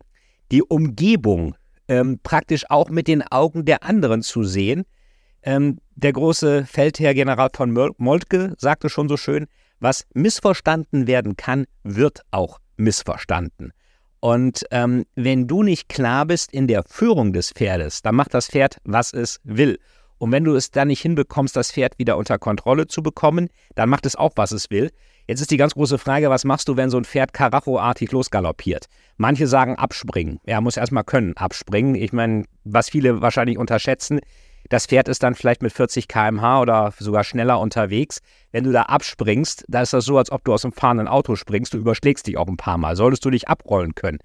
die 0.51 0.63
Umgebung 0.63 1.55
ähm, 1.89 2.21
praktisch 2.23 2.65
auch 2.71 2.89
mit 2.89 3.07
den 3.07 3.23
Augen 3.23 3.67
der 3.67 3.83
anderen 3.83 4.23
zu 4.23 4.45
sehen. 4.45 4.85
Ähm, 5.43 5.79
der 5.95 6.13
große 6.13 6.67
Feldherr-General 6.67 7.49
von 7.55 7.73
Moltke 7.97 8.55
sagte 8.59 8.89
schon 8.89 9.09
so 9.09 9.17
schön, 9.17 9.47
was 9.81 10.07
missverstanden 10.15 11.07
werden 11.07 11.37
kann, 11.37 11.65
wird 11.83 12.21
auch 12.31 12.59
missverstanden. 12.77 13.73
Und 14.21 14.65
ähm, 14.71 15.07
wenn 15.15 15.47
du 15.47 15.63
nicht 15.63 15.89
klar 15.89 16.27
bist 16.27 16.53
in 16.53 16.67
der 16.67 16.85
Führung 16.87 17.33
des 17.33 17.53
Pferdes, 17.53 18.03
dann 18.03 18.15
macht 18.15 18.35
das 18.35 18.49
Pferd, 18.49 18.77
was 18.85 19.15
es 19.15 19.41
will. 19.45 19.79
Und 20.19 20.33
wenn 20.33 20.45
du 20.45 20.55
es 20.55 20.71
dann 20.71 20.89
nicht 20.89 21.01
hinbekommst, 21.01 21.57
das 21.57 21.73
Pferd 21.73 21.99
wieder 21.99 22.19
unter 22.19 22.39
Kontrolle 22.39 22.87
zu 22.87 23.03
bekommen, 23.03 23.49
dann 23.75 23.89
macht 23.89 24.05
es 24.05 24.17
auch, 24.17 24.33
was 24.37 24.53
es 24.53 24.69
will. 24.71 24.91
Jetzt 25.27 25.41
ist 25.41 25.51
die 25.51 25.57
ganz 25.57 25.73
große 25.73 25.97
Frage, 25.97 26.29
was 26.29 26.45
machst 26.45 26.69
du, 26.69 26.77
wenn 26.77 26.91
so 26.91 26.99
ein 26.99 27.05
Pferd 27.05 27.33
Karacho-artig 27.33 28.13
losgaloppiert? 28.13 28.87
Manche 29.17 29.47
sagen 29.47 29.77
abspringen. 29.77 30.39
Er 30.45 30.61
muss 30.61 30.77
erstmal 30.77 31.05
können 31.05 31.35
abspringen. 31.39 31.95
Ich 31.95 32.13
meine, 32.13 32.45
was 32.65 32.91
viele 32.91 33.23
wahrscheinlich 33.23 33.57
unterschätzen, 33.57 34.21
das 34.71 34.87
Pferd 34.87 35.09
ist 35.09 35.23
dann 35.23 35.35
vielleicht 35.35 35.63
mit 35.63 35.73
40 35.73 36.09
km/h 36.09 36.61
oder 36.61 36.95
sogar 36.99 37.25
schneller 37.25 37.59
unterwegs. 37.59 38.21
Wenn 38.53 38.65
du 38.65 38.73
da 38.73 38.83
abspringst, 38.83 39.65
da 39.69 39.83
ist 39.83 39.93
das 39.93 40.05
so, 40.05 40.17
als 40.17 40.31
ob 40.31 40.45
du 40.45 40.55
aus 40.55 40.65
einem 40.65 40.73
fahrenden 40.73 41.09
Auto 41.09 41.35
springst. 41.35 41.75
Du 41.75 41.79
überschlägst 41.79 42.27
dich 42.27 42.39
auch 42.39 42.47
ein 42.47 42.57
paar 42.57 42.79
Mal. 42.79 42.95
Solltest 42.95 43.25
du 43.25 43.31
dich 43.31 43.49
abrollen 43.49 43.97
können. 43.97 44.19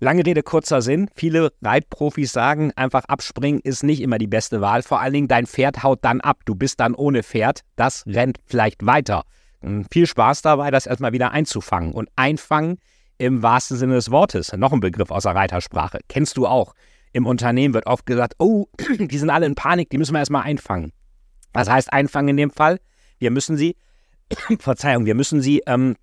Lange 0.00 0.24
Rede, 0.24 0.42
kurzer 0.42 0.80
Sinn. 0.80 1.10
Viele 1.14 1.52
Reitprofis 1.62 2.32
sagen, 2.32 2.72
einfach 2.74 3.04
abspringen 3.04 3.60
ist 3.62 3.84
nicht 3.84 4.00
immer 4.00 4.16
die 4.16 4.26
beste 4.26 4.62
Wahl. 4.62 4.82
Vor 4.82 5.00
allen 5.00 5.12
Dingen, 5.12 5.28
dein 5.28 5.46
Pferd 5.46 5.82
haut 5.82 6.00
dann 6.02 6.22
ab. 6.22 6.38
Du 6.46 6.54
bist 6.54 6.80
dann 6.80 6.94
ohne 6.94 7.22
Pferd. 7.22 7.60
Das 7.76 8.04
rennt 8.06 8.38
vielleicht 8.46 8.84
weiter. 8.86 9.24
Viel 9.92 10.06
Spaß 10.06 10.40
dabei, 10.42 10.70
das 10.70 10.86
erstmal 10.86 11.12
wieder 11.12 11.32
einzufangen. 11.32 11.92
Und 11.92 12.08
einfangen 12.16 12.78
im 13.18 13.42
wahrsten 13.42 13.76
Sinne 13.76 13.94
des 13.94 14.10
Wortes. 14.10 14.52
Noch 14.54 14.72
ein 14.72 14.80
Begriff 14.80 15.10
aus 15.10 15.24
der 15.24 15.34
Reitersprache. 15.34 16.00
Kennst 16.08 16.38
du 16.38 16.46
auch. 16.46 16.74
Im 17.12 17.26
Unternehmen 17.26 17.74
wird 17.74 17.86
oft 17.86 18.06
gesagt, 18.06 18.34
oh, 18.38 18.66
die 18.98 19.18
sind 19.18 19.30
alle 19.30 19.46
in 19.46 19.54
Panik, 19.54 19.90
die 19.90 19.98
müssen 19.98 20.14
wir 20.14 20.20
erstmal 20.20 20.42
einfangen. 20.42 20.92
Was 21.52 21.68
heißt 21.68 21.92
einfangen 21.92 22.30
in 22.30 22.36
dem 22.36 22.50
Fall? 22.50 22.78
Wir 23.18 23.30
müssen 23.30 23.56
sie, 23.56 23.76
Verzeihung, 24.58 25.04
wir 25.04 25.14
müssen 25.14 25.42
sie 25.42 25.62
ähm, 25.66 25.96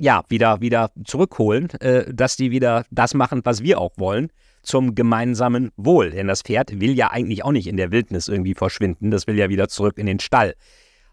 ja, 0.00 0.24
wieder, 0.28 0.62
wieder 0.62 0.90
zurückholen, 1.04 1.68
äh, 1.80 2.12
dass 2.12 2.36
die 2.36 2.50
wieder 2.50 2.86
das 2.90 3.12
machen, 3.12 3.42
was 3.44 3.62
wir 3.62 3.78
auch 3.78 3.92
wollen, 3.96 4.32
zum 4.62 4.94
gemeinsamen 4.94 5.72
Wohl. 5.76 6.10
Denn 6.10 6.26
das 6.26 6.40
Pferd 6.40 6.80
will 6.80 6.96
ja 6.96 7.10
eigentlich 7.10 7.44
auch 7.44 7.52
nicht 7.52 7.66
in 7.66 7.76
der 7.76 7.92
Wildnis 7.92 8.28
irgendwie 8.28 8.54
verschwinden, 8.54 9.10
das 9.10 9.26
will 9.26 9.36
ja 9.36 9.50
wieder 9.50 9.68
zurück 9.68 9.98
in 9.98 10.06
den 10.06 10.18
Stall. 10.18 10.54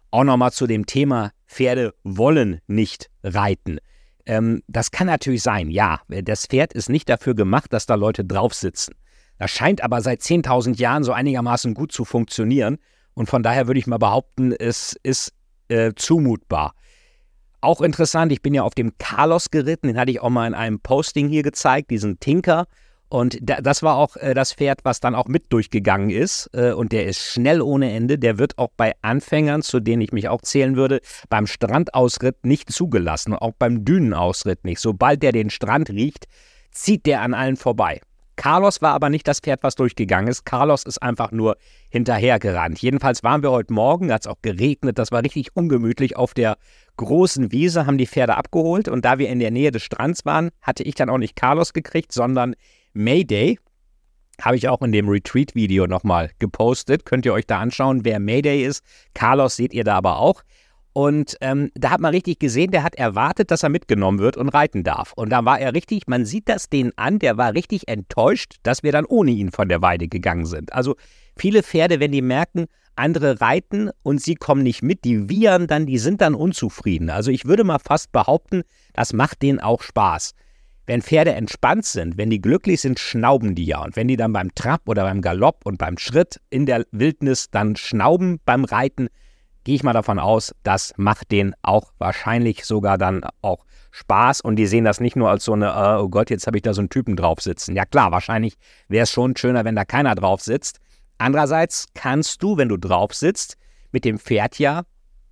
Auch 0.10 0.24
nochmal 0.24 0.54
zu 0.54 0.68
dem 0.68 0.86
Thema, 0.86 1.32
Pferde 1.48 1.94
wollen 2.04 2.62
nicht 2.68 3.10
reiten. 3.24 3.80
Ähm, 4.26 4.62
das 4.68 4.92
kann 4.92 5.08
natürlich 5.08 5.44
sein, 5.44 5.70
ja. 5.70 6.00
Das 6.08 6.46
Pferd 6.46 6.72
ist 6.72 6.90
nicht 6.90 7.10
dafür 7.10 7.36
gemacht, 7.36 7.74
dass 7.74 7.88
da 7.88 7.96
Leute 7.96 8.24
drauf 8.24 8.54
sitzen. 8.54 8.94
Das 9.40 9.52
scheint 9.52 9.84
aber 9.84 10.02
seit 10.02 10.22
10.000 10.22 10.80
Jahren 10.80 11.04
so 11.04 11.12
einigermaßen 11.12 11.74
gut 11.74 11.92
zu 11.92 12.06
funktionieren. 12.06 12.78
Und 13.14 13.30
von 13.30 13.44
daher 13.44 13.68
würde 13.68 13.80
ich 13.80 13.88
mal 13.88 13.98
behaupten, 13.98 14.52
es 14.52 14.96
ist 15.04 15.34
äh, 15.70 15.94
zumutbar. 15.96 16.74
Auch 17.62 17.82
interessant, 17.82 18.32
ich 18.32 18.42
bin 18.42 18.54
ja 18.54 18.64
auf 18.64 18.76
dem 18.76 18.98
Carlos 19.00 19.50
geritten, 19.50 19.88
den 19.88 19.98
hatte 19.98 20.12
ich 20.12 20.22
auch 20.22 20.30
mal 20.30 20.48
in 20.48 20.54
einem 20.54 20.80
Posting 20.80 21.28
hier 21.28 21.44
gezeigt, 21.44 21.90
diesen 21.90 22.20
Tinker. 22.20 22.68
Und 23.10 23.38
das 23.42 23.84
war 23.84 23.96
auch 23.96 24.18
äh, 24.18 24.34
das 24.34 24.54
Pferd, 24.54 24.82
was 24.84 25.00
dann 25.00 25.16
auch 25.16 25.28
mit 25.28 25.52
durchgegangen 25.54 26.10
ist. 26.10 26.50
Äh, 26.54 26.74
und 26.74 26.92
der 26.92 27.06
ist 27.06 27.22
schnell 27.22 27.62
ohne 27.62 27.92
Ende. 27.92 28.20
Der 28.20 28.38
wird 28.38 28.58
auch 28.58 28.70
bei 28.76 28.94
Anfängern, 29.02 29.62
zu 29.62 29.80
denen 29.80 30.02
ich 30.02 30.12
mich 30.12 30.28
auch 30.28 30.42
zählen 30.42 30.76
würde, 30.76 31.00
beim 31.30 31.48
Strandausritt 31.48 32.46
nicht 32.46 32.72
zugelassen. 32.72 33.34
auch 33.34 33.54
beim 33.58 33.86
Dünenausritt 33.86 34.66
nicht. 34.66 34.80
Sobald 34.80 35.24
der 35.24 35.32
den 35.32 35.50
Strand 35.50 35.90
riecht, 35.90 36.26
zieht 36.72 37.06
der 37.06 37.22
an 37.22 37.34
allen 37.34 37.56
vorbei. 37.56 38.02
Carlos 38.38 38.82
war 38.84 38.94
aber 38.94 39.10
nicht 39.10 39.28
das 39.28 39.40
Pferd, 39.40 39.64
was 39.64 39.76
durchgegangen 39.76 40.30
ist. 40.30 40.46
Carlos 40.46 40.84
ist 40.84 41.02
einfach 41.02 41.32
nur 41.32 41.58
hinterhergerannt. 41.90 42.80
Jedenfalls 42.80 43.24
waren 43.24 43.42
wir 43.42 43.52
heute 43.52 43.74
Morgen, 43.74 44.14
hat 44.14 44.22
es 44.22 44.28
auch 44.28 44.42
geregnet, 44.42 45.00
das 45.00 45.12
war 45.12 45.24
richtig 45.24 45.56
ungemütlich 45.56 46.16
auf 46.16 46.34
der 46.34 46.58
großen 46.98 47.52
Wiese, 47.52 47.88
haben 47.88 47.98
die 47.98 48.08
Pferde 48.08 48.38
abgeholt 48.38 48.88
und 48.88 49.04
da 49.04 49.18
wir 49.18 49.30
in 49.30 49.40
der 49.40 49.52
Nähe 49.52 49.72
des 49.72 49.84
Strands 49.84 50.24
waren, 50.24 50.52
hatte 50.62 50.84
ich 50.84 50.96
dann 50.96 51.10
auch 51.10 51.18
nicht 51.18 51.36
Carlos 51.36 51.74
gekriegt, 51.74 52.12
sondern 52.12 52.56
Mayday. 52.94 53.60
Habe 54.40 54.56
ich 54.56 54.70
auch 54.70 54.84
in 54.84 54.92
dem 54.92 55.10
Retreat-Video 55.10 55.88
nochmal 55.88 56.30
gepostet. 56.38 57.06
Könnt 57.06 57.26
ihr 57.26 57.34
euch 57.34 57.48
da 57.48 57.58
anschauen, 57.58 58.06
wer 58.06 58.20
Mayday 58.20 58.64
ist. 58.64 58.84
Carlos 59.16 59.56
seht 59.56 59.74
ihr 59.74 59.84
da 59.84 59.98
aber 59.98 60.20
auch. 60.20 60.44
Und 60.98 61.38
ähm, 61.42 61.70
da 61.76 61.92
hat 61.92 62.02
man 62.02 62.12
richtig 62.12 62.40
gesehen, 62.40 62.72
der 62.72 62.82
hat 62.82 62.96
erwartet, 62.96 63.52
dass 63.52 63.62
er 63.62 63.70
mitgenommen 63.70 64.18
wird 64.18 64.36
und 64.36 64.50
reiten 64.50 64.84
darf. 64.84 65.14
Und 65.14 65.30
da 65.30 65.46
war 65.46 65.60
er 65.60 65.76
richtig, 65.76 66.08
man 66.08 66.26
sieht 66.26 66.50
das 66.50 66.70
den 66.70 66.92
an, 66.98 67.20
der 67.20 67.38
war 67.38 67.54
richtig 67.54 67.88
enttäuscht, 67.88 68.56
dass 68.64 68.82
wir 68.82 68.92
dann 68.92 69.06
ohne 69.06 69.30
ihn 69.30 69.52
von 69.52 69.70
der 69.70 69.84
Weide 69.84 70.08
gegangen 70.08 70.48
sind. 70.48 70.74
Also 70.74 70.96
viele 71.38 71.62
Pferde, 71.62 72.00
wenn 72.00 72.12
die 72.12 72.24
merken, 72.24 72.66
andere 72.96 73.40
reiten 73.40 73.92
und 74.02 74.24
sie 74.24 74.34
kommen 74.34 74.64
nicht 74.64 74.82
mit, 74.82 75.06
die 75.06 75.30
wiehern 75.30 75.68
dann, 75.68 75.86
die 75.86 76.00
sind 76.00 76.20
dann 76.20 76.34
unzufrieden. 76.34 77.12
Also 77.12 77.30
ich 77.30 77.46
würde 77.46 77.64
mal 77.64 77.78
fast 77.78 78.12
behaupten, 78.12 78.64
das 78.94 79.14
macht 79.14 79.44
denen 79.44 79.60
auch 79.60 79.84
Spaß. 79.84 80.34
Wenn 80.88 81.04
Pferde 81.04 81.34
entspannt 81.34 81.86
sind, 81.86 82.18
wenn 82.18 82.32
die 82.32 82.42
glücklich 82.42 82.82
sind, 82.82 82.98
schnauben 82.98 83.54
die 83.54 83.66
ja. 83.66 83.84
Und 83.84 83.96
wenn 83.96 84.08
die 84.08 84.18
dann 84.18 84.34
beim 84.34 84.56
Trab 84.56 84.90
oder 84.90 85.04
beim 85.04 85.22
Galopp 85.22 85.64
und 85.64 85.78
beim 85.78 86.00
Schritt 86.00 86.40
in 86.50 86.66
der 86.66 86.88
Wildnis 86.90 87.52
dann 87.52 87.76
schnauben 87.76 88.40
beim 88.46 88.66
Reiten, 88.66 89.10
gehe 89.68 89.76
ich 89.76 89.84
mal 89.84 89.92
davon 89.92 90.18
aus, 90.18 90.56
das 90.64 90.94
macht 90.96 91.30
denen 91.30 91.54
auch 91.62 91.92
wahrscheinlich 91.98 92.64
sogar 92.64 92.98
dann 92.98 93.26
auch 93.42 93.66
Spaß 93.92 94.40
und 94.40 94.56
die 94.56 94.66
sehen 94.66 94.86
das 94.86 95.02
nicht 95.02 95.18
nur 95.18 95.30
als 95.30 95.44
so 95.44 95.52
eine, 95.52 95.74
uh, 95.74 96.04
oh 96.04 96.08
Gott, 96.08 96.30
jetzt 96.30 96.48
habe 96.48 96.56
ich 96.56 96.64
da 96.64 96.74
so 96.74 96.80
einen 96.80 96.90
Typen 96.90 97.18
drauf 97.18 97.42
sitzen. 97.42 97.76
Ja 97.76 97.84
klar, 97.84 98.14
wahrscheinlich 98.14 98.56
wäre 98.88 99.04
es 99.04 99.12
schon 99.12 99.36
schöner, 99.36 99.66
wenn 99.66 99.76
da 99.76 99.84
keiner 99.84 100.16
drauf 100.16 100.40
sitzt. 100.40 100.80
Andererseits 101.18 101.88
kannst 101.96 102.42
du, 102.42 102.56
wenn 102.56 102.70
du 102.70 102.78
drauf 102.78 103.14
sitzt, 103.14 103.58
mit 103.92 104.06
dem 104.06 104.20
Pferd 104.20 104.58
ja 104.58 104.84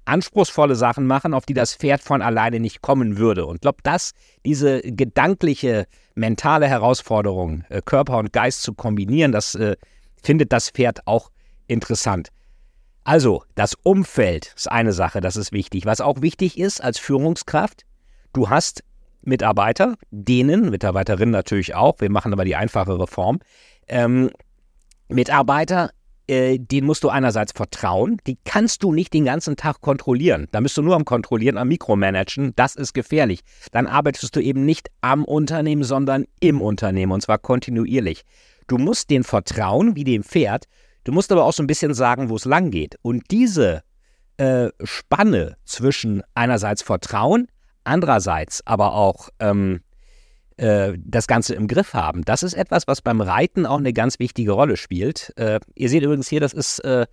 anspruchsvolle 0.04 0.76
Sachen 0.76 1.08
machen, 1.08 1.34
auf 1.34 1.46
die 1.46 1.54
das 1.54 1.74
Pferd 1.74 2.02
von 2.02 2.22
alleine 2.22 2.60
nicht 2.60 2.82
kommen 2.82 3.18
würde. 3.18 3.46
Und 3.46 3.56
ich 3.56 3.62
glaube, 3.62 3.78
dass 3.84 4.12
diese 4.46 4.82
gedankliche, 4.82 5.86
mentale 6.14 6.68
Herausforderung, 6.68 7.64
äh, 7.70 7.82
Körper 7.82 8.18
und 8.18 8.34
Geist 8.34 8.64
zu 8.64 8.74
kombinieren, 8.74 9.32
das 9.32 9.56
äh, 9.56 9.78
findet 10.22 10.52
das 10.52 10.72
Pferd 10.72 11.08
auch 11.08 11.32
interessant. 11.68 12.32
Also, 13.06 13.44
das 13.54 13.76
Umfeld 13.84 14.52
ist 14.56 14.70
eine 14.70 14.92
Sache, 14.92 15.22
das 15.22 15.36
ist 15.36 15.52
wichtig. 15.52 15.86
Was 15.86 16.02
auch 16.02 16.22
wichtig 16.22 16.58
ist 16.58 16.84
als 16.84 16.98
Führungskraft, 16.98 17.84
du 18.34 18.50
hast 18.50 18.84
Mitarbeiter, 19.22 19.96
denen, 20.10 20.72
Mitarbeiterinnen 20.72 21.32
natürlich 21.32 21.76
auch, 21.76 22.02
wir 22.02 22.10
machen 22.10 22.34
aber 22.34 22.46
die 22.46 22.56
einfachere 22.56 23.06
Form, 23.06 23.40
ähm, 23.88 24.32
Mitarbeiter, 25.08 25.92
äh, 26.26 26.58
denen 26.58 26.88
musst 26.88 27.04
du 27.04 27.10
einerseits 27.10 27.52
vertrauen, 27.52 28.18
die 28.26 28.40
kannst 28.44 28.82
du 28.82 28.92
nicht 28.92 29.14
den 29.14 29.26
ganzen 29.26 29.56
Tag 29.56 29.82
kontrollieren. 29.82 30.48
Da 30.52 30.60
bist 30.60 30.76
du 30.76 30.82
nur 30.82 30.96
am 30.96 31.06
Kontrollieren, 31.06 31.60
am 31.60 31.68
Mikromanagen, 31.68 32.54
das 32.56 32.76
ist 32.76 32.94
gefährlich. 32.94 33.42
Dann 33.72 33.86
arbeitest 33.86 34.36
du 34.36 34.40
eben 34.40 34.66
nicht 34.66 34.90
am 35.02 35.26
Unternehmen, 35.26 35.84
sondern 35.84 36.26
im 36.40 36.60
Unternehmen 36.60 37.12
und 37.12 37.22
zwar 37.22 37.38
kontinuierlich. 37.38 38.24
Du 38.66 38.80
musst 38.80 39.12
denen 39.12 39.24
vertrauen, 39.24 39.96
wie 39.96 40.04
dem 40.04 40.24
Pferd, 40.24 40.66
Du 41.06 41.12
musst 41.12 41.32
aber 41.32 41.46
auch 41.46 41.54
so 41.54 41.64
ein 41.64 41.68
bisschen 41.68 41.94
sagen, 41.94 42.30
wo 42.30 42.36
es 42.36 42.46
lang 42.46 42.72
geht. 42.72 42.98
Und 43.04 43.32
diese 43.32 43.84
äh, 44.38 44.70
Spanne 44.84 45.56
zwischen 45.64 46.24
einerseits 46.34 46.82
Vertrauen, 46.82 47.48
andererseits 47.84 48.66
aber 48.66 48.96
auch 48.96 49.30
ähm, 49.40 49.82
äh, 50.58 50.94
das 50.98 51.28
Ganze 51.28 51.54
im 51.54 51.68
Griff 51.68 51.94
haben, 51.94 52.24
das 52.26 52.44
ist 52.44 52.56
etwas, 52.56 52.88
was 52.88 53.02
beim 53.02 53.22
Reiten 53.22 53.66
auch 53.66 53.78
eine 53.78 53.94
ganz 53.94 54.20
wichtige 54.20 54.52
Rolle 54.52 54.78
spielt. 54.78 55.32
Äh, 55.38 55.60
ihr 55.76 55.90
seht 55.90 56.04
übrigens 56.04 56.28
hier, 56.28 56.40
das 56.40 56.54
ist 56.54 56.80
äh, 56.80 57.06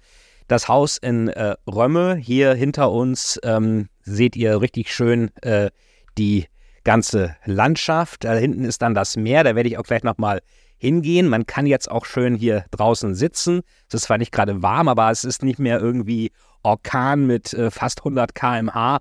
das 0.48 0.68
Haus 0.68 0.96
in 0.96 1.28
äh, 1.28 1.54
Römme. 1.66 2.16
Hier 2.16 2.54
hinter 2.54 2.90
uns 2.90 3.38
ähm, 3.44 3.88
seht 4.02 4.36
ihr 4.36 4.60
richtig 4.62 4.92
schön 4.92 5.30
äh, 5.42 5.70
die 6.16 6.46
ganze 6.82 7.36
Landschaft. 7.44 8.24
Da 8.24 8.32
hinten 8.34 8.64
ist 8.64 8.80
dann 8.80 8.94
das 8.94 9.16
Meer, 9.18 9.44
da 9.44 9.54
werde 9.54 9.68
ich 9.68 9.76
auch 9.76 9.84
gleich 9.84 10.02
nochmal 10.02 10.40
hingehen. 10.82 11.28
Man 11.28 11.46
kann 11.46 11.64
jetzt 11.66 11.88
auch 11.88 12.04
schön 12.04 12.34
hier 12.34 12.64
draußen 12.72 13.14
sitzen. 13.14 13.62
Es 13.88 13.94
ist 13.94 14.02
zwar 14.02 14.18
nicht 14.18 14.32
gerade 14.32 14.62
warm, 14.62 14.88
aber 14.88 15.12
es 15.12 15.22
ist 15.22 15.44
nicht 15.44 15.60
mehr 15.60 15.80
irgendwie 15.80 16.32
Orkan 16.64 17.24
mit 17.24 17.54
äh, 17.54 17.70
fast 17.70 18.00
100 18.00 18.34
km/h 18.34 18.98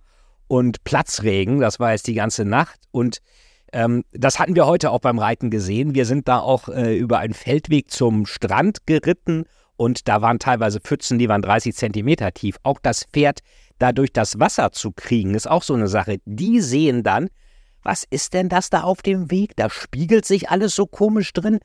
und 0.48 0.84
Platzregen. 0.84 1.60
Das 1.60 1.80
war 1.80 1.92
jetzt 1.92 2.06
die 2.06 2.14
ganze 2.14 2.46
Nacht. 2.46 2.80
Und 2.92 3.18
ähm, 3.74 4.04
das 4.12 4.38
hatten 4.38 4.56
wir 4.56 4.68
heute 4.68 4.92
auch 4.92 5.00
beim 5.00 5.18
Reiten 5.18 5.50
gesehen. 5.50 5.96
Wir 5.96 6.06
sind 6.06 6.28
da 6.28 6.38
auch 6.38 6.70
äh, 6.70 6.96
über 6.96 7.18
einen 7.18 7.34
Feldweg 7.34 7.90
zum 7.90 8.28
Strand 8.28 8.86
geritten 8.86 9.46
und 9.76 10.08
da 10.08 10.22
waren 10.22 10.38
teilweise 10.38 10.80
Pfützen, 10.80 11.18
die 11.18 11.30
waren 11.30 11.42
30 11.42 11.76
Zentimeter 11.76 12.32
tief. 12.32 12.58
Auch 12.62 12.80
das 12.80 13.06
Pferd 13.12 13.40
da 13.80 13.92
durch 13.92 14.14
das 14.14 14.40
Wasser 14.40 14.72
zu 14.72 14.92
kriegen, 14.92 15.34
ist 15.34 15.50
auch 15.50 15.64
so 15.64 15.74
eine 15.74 15.88
Sache. 15.88 16.18
Die 16.26 16.62
sehen 16.62 17.02
dann, 17.02 17.30
was 17.84 18.06
ist 18.10 18.34
denn 18.34 18.50
das 18.50 18.70
da 18.70 18.82
auf 18.82 19.02
dem 19.02 19.32
Weg? 19.32 19.56
Da 19.56 19.70
spiegelt 19.70 20.26
sich 20.26 20.50
alles 20.50 20.76
so 20.76 20.86
komisch 20.86 21.34
drin. 21.34 21.60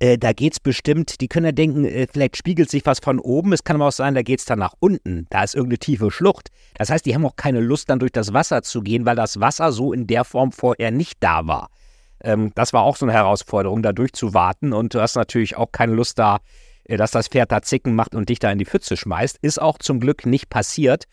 Äh, 0.00 0.16
da 0.16 0.32
geht's 0.32 0.60
bestimmt, 0.60 1.20
die 1.20 1.28
können 1.28 1.46
ja 1.46 1.52
denken, 1.52 1.84
äh, 1.84 2.06
vielleicht 2.10 2.36
spiegelt 2.36 2.70
sich 2.70 2.86
was 2.86 3.00
von 3.00 3.18
oben. 3.18 3.52
Es 3.52 3.64
kann 3.64 3.76
aber 3.76 3.88
auch 3.88 3.92
sein, 3.92 4.14
da 4.14 4.22
geht's 4.22 4.44
dann 4.44 4.60
nach 4.60 4.74
unten. 4.78 5.26
Da 5.30 5.42
ist 5.42 5.54
irgendeine 5.54 5.78
tiefe 5.78 6.10
Schlucht. 6.10 6.50
Das 6.76 6.90
heißt, 6.90 7.04
die 7.04 7.14
haben 7.14 7.26
auch 7.26 7.36
keine 7.36 7.60
Lust, 7.60 7.90
dann 7.90 7.98
durch 7.98 8.12
das 8.12 8.32
Wasser 8.32 8.62
zu 8.62 8.82
gehen, 8.82 9.06
weil 9.06 9.16
das 9.16 9.40
Wasser 9.40 9.72
so 9.72 9.92
in 9.92 10.06
der 10.06 10.24
Form 10.24 10.52
vorher 10.52 10.92
nicht 10.92 11.16
da 11.20 11.46
war. 11.46 11.68
Ähm, 12.22 12.52
das 12.54 12.72
war 12.72 12.82
auch 12.82 12.96
so 12.96 13.06
eine 13.06 13.12
Herausforderung, 13.12 13.82
da 13.82 13.92
durchzuwarten. 13.92 14.72
Und 14.72 14.94
du 14.94 15.00
hast 15.00 15.16
natürlich 15.16 15.56
auch 15.56 15.72
keine 15.72 15.94
Lust 15.94 16.18
da, 16.18 16.38
äh, 16.84 16.96
dass 16.96 17.10
das 17.10 17.26
Pferd 17.26 17.50
da 17.50 17.62
Zicken 17.62 17.96
macht 17.96 18.14
und 18.14 18.28
dich 18.28 18.38
da 18.38 18.52
in 18.52 18.58
die 18.58 18.66
Pfütze 18.66 18.96
schmeißt. 18.96 19.38
Ist 19.42 19.60
auch 19.60 19.78
zum 19.78 19.98
Glück 19.98 20.26
nicht 20.26 20.48
passiert. 20.48 21.04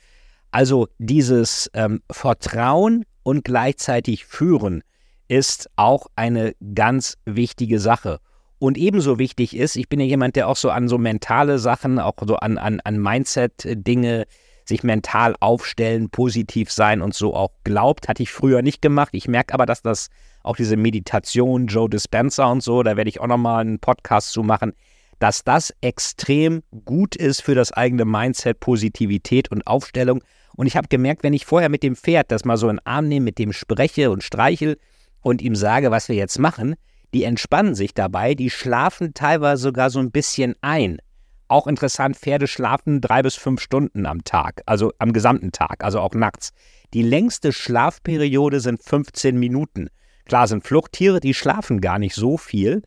Also 0.52 0.88
dieses 1.00 1.72
ähm, 1.74 2.02
Vertrauen 2.12 3.04
und 3.26 3.44
gleichzeitig 3.44 4.26
führen 4.26 4.84
ist 5.28 5.68
auch 5.76 6.06
eine 6.16 6.54
ganz 6.76 7.18
wichtige 7.26 7.80
Sache. 7.80 8.20
Und 8.60 8.78
ebenso 8.78 9.18
wichtig 9.18 9.56
ist, 9.56 9.76
ich 9.76 9.90
bin 9.90 10.00
ja 10.00 10.06
jemand, 10.06 10.36
der 10.36 10.48
auch 10.48 10.56
so 10.56 10.70
an 10.70 10.88
so 10.88 11.00
mentale 11.00 11.58
Sachen, 11.58 11.98
auch 11.98 12.14
so 12.26 12.36
an, 12.36 12.60
an, 12.60 12.80
an 12.82 13.00
Mindset-Dinge, 13.00 14.28
sich 14.64 14.84
mental 14.84 15.36
aufstellen, 15.40 16.10
positiv 16.12 16.72
sein 16.72 17.02
und 17.02 17.16
so 17.16 17.34
auch 17.34 17.52
glaubt, 17.64 18.08
hatte 18.08 18.22
ich 18.22 18.32
früher 18.32 18.62
nicht 18.62 18.82
gemacht. 18.82 19.10
Ich 19.14 19.28
merke 19.28 19.56
aber, 19.56 19.66
dass 19.66 19.82
das 19.82 20.10
auch 20.44 20.56
diese 20.56 20.78
Meditation, 20.78 21.66
Joe 21.66 21.90
Dispenza 21.90 22.46
und 22.46 22.62
so, 22.62 22.84
da 22.84 22.96
werde 22.96 23.10
ich 23.10 23.20
auch 23.20 23.28
nochmal 23.28 23.62
einen 23.62 23.80
Podcast 23.80 24.32
zu 24.32 24.44
machen, 24.44 24.74
dass 25.18 25.44
das 25.44 25.74
extrem 25.82 26.62
gut 26.86 27.16
ist 27.16 27.42
für 27.42 27.56
das 27.56 27.72
eigene 27.72 28.06
Mindset, 28.06 28.60
Positivität 28.60 29.52
und 29.52 29.66
Aufstellung 29.66 30.22
und 30.56 30.68
ich 30.68 30.78
habe 30.78 30.88
gemerkt, 30.88 31.24
wenn 31.24 31.34
ich 31.34 31.46
vorher 31.46 31.70
mit 31.70 31.84
dem 31.84 31.96
Pferd 31.96 32.32
das 32.32 32.46
mal 32.46 32.58
so 32.58 32.70
in 32.70 32.78
den 32.78 32.86
Arm 32.86 33.08
nehme, 33.08 33.26
mit 33.26 33.40
dem 33.40 33.54
spreche 33.54 34.12
und 34.12 34.24
streichel 34.24 34.78
und 35.22 35.42
ihm 35.42 35.56
sage, 35.56 35.92
was 35.92 36.10
wir 36.10 36.16
jetzt 36.16 36.40
machen, 36.40 36.76
die 37.14 37.24
entspannen 37.24 37.76
sich 37.76 37.94
dabei, 37.94 38.36
die 38.36 38.50
schlafen 38.50 39.14
teilweise 39.14 39.64
sogar 39.64 39.90
so 39.90 40.00
ein 40.00 40.12
bisschen 40.12 40.56
ein. 40.62 41.00
Auch 41.48 41.68
interessant, 41.68 42.18
Pferde 42.18 42.48
schlafen 42.48 43.02
drei 43.02 43.22
bis 43.22 43.36
fünf 43.36 43.62
Stunden 43.62 44.06
am 44.06 44.24
Tag, 44.24 44.64
also 44.66 44.92
am 44.98 45.14
gesamten 45.14 45.52
Tag, 45.52 45.84
also 45.84 46.00
auch 46.00 46.14
nachts. 46.14 46.52
Die 46.94 47.04
längste 47.04 47.54
Schlafperiode 47.54 48.60
sind 48.60 48.82
15 48.82 49.38
Minuten. 49.38 49.90
Klar 50.26 50.48
sind 50.48 50.66
Fluchttiere, 50.66 51.20
die 51.20 51.34
schlafen 51.34 51.82
gar 51.82 52.00
nicht 52.00 52.16
so 52.16 52.38
viel. 52.38 52.82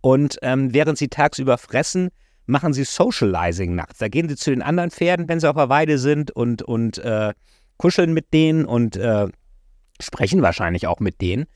Und 0.00 0.38
ähm, 0.42 0.72
während 0.72 0.98
sie 0.98 1.08
tagsüber 1.08 1.58
fressen, 1.58 2.10
machen 2.46 2.72
sie 2.72 2.84
Socializing 2.84 3.74
nachts. 3.74 3.98
Da 3.98 4.08
gehen 4.08 4.28
sie 4.28 4.36
zu 4.36 4.50
den 4.50 4.62
anderen 4.62 4.90
Pferden, 4.90 5.28
wenn 5.28 5.40
sie 5.40 5.48
auf 5.48 5.56
der 5.56 5.68
Weide 5.68 5.98
sind 5.98 6.30
und, 6.30 6.62
und 6.62 6.98
äh, 6.98 7.32
kuscheln 7.76 8.12
mit 8.12 8.32
denen 8.32 8.64
und 8.64 8.96
äh, 8.96 9.28
sprechen 10.00 10.42
wahrscheinlich 10.42 10.86
auch 10.86 11.00
mit 11.00 11.20
denen. 11.20 11.46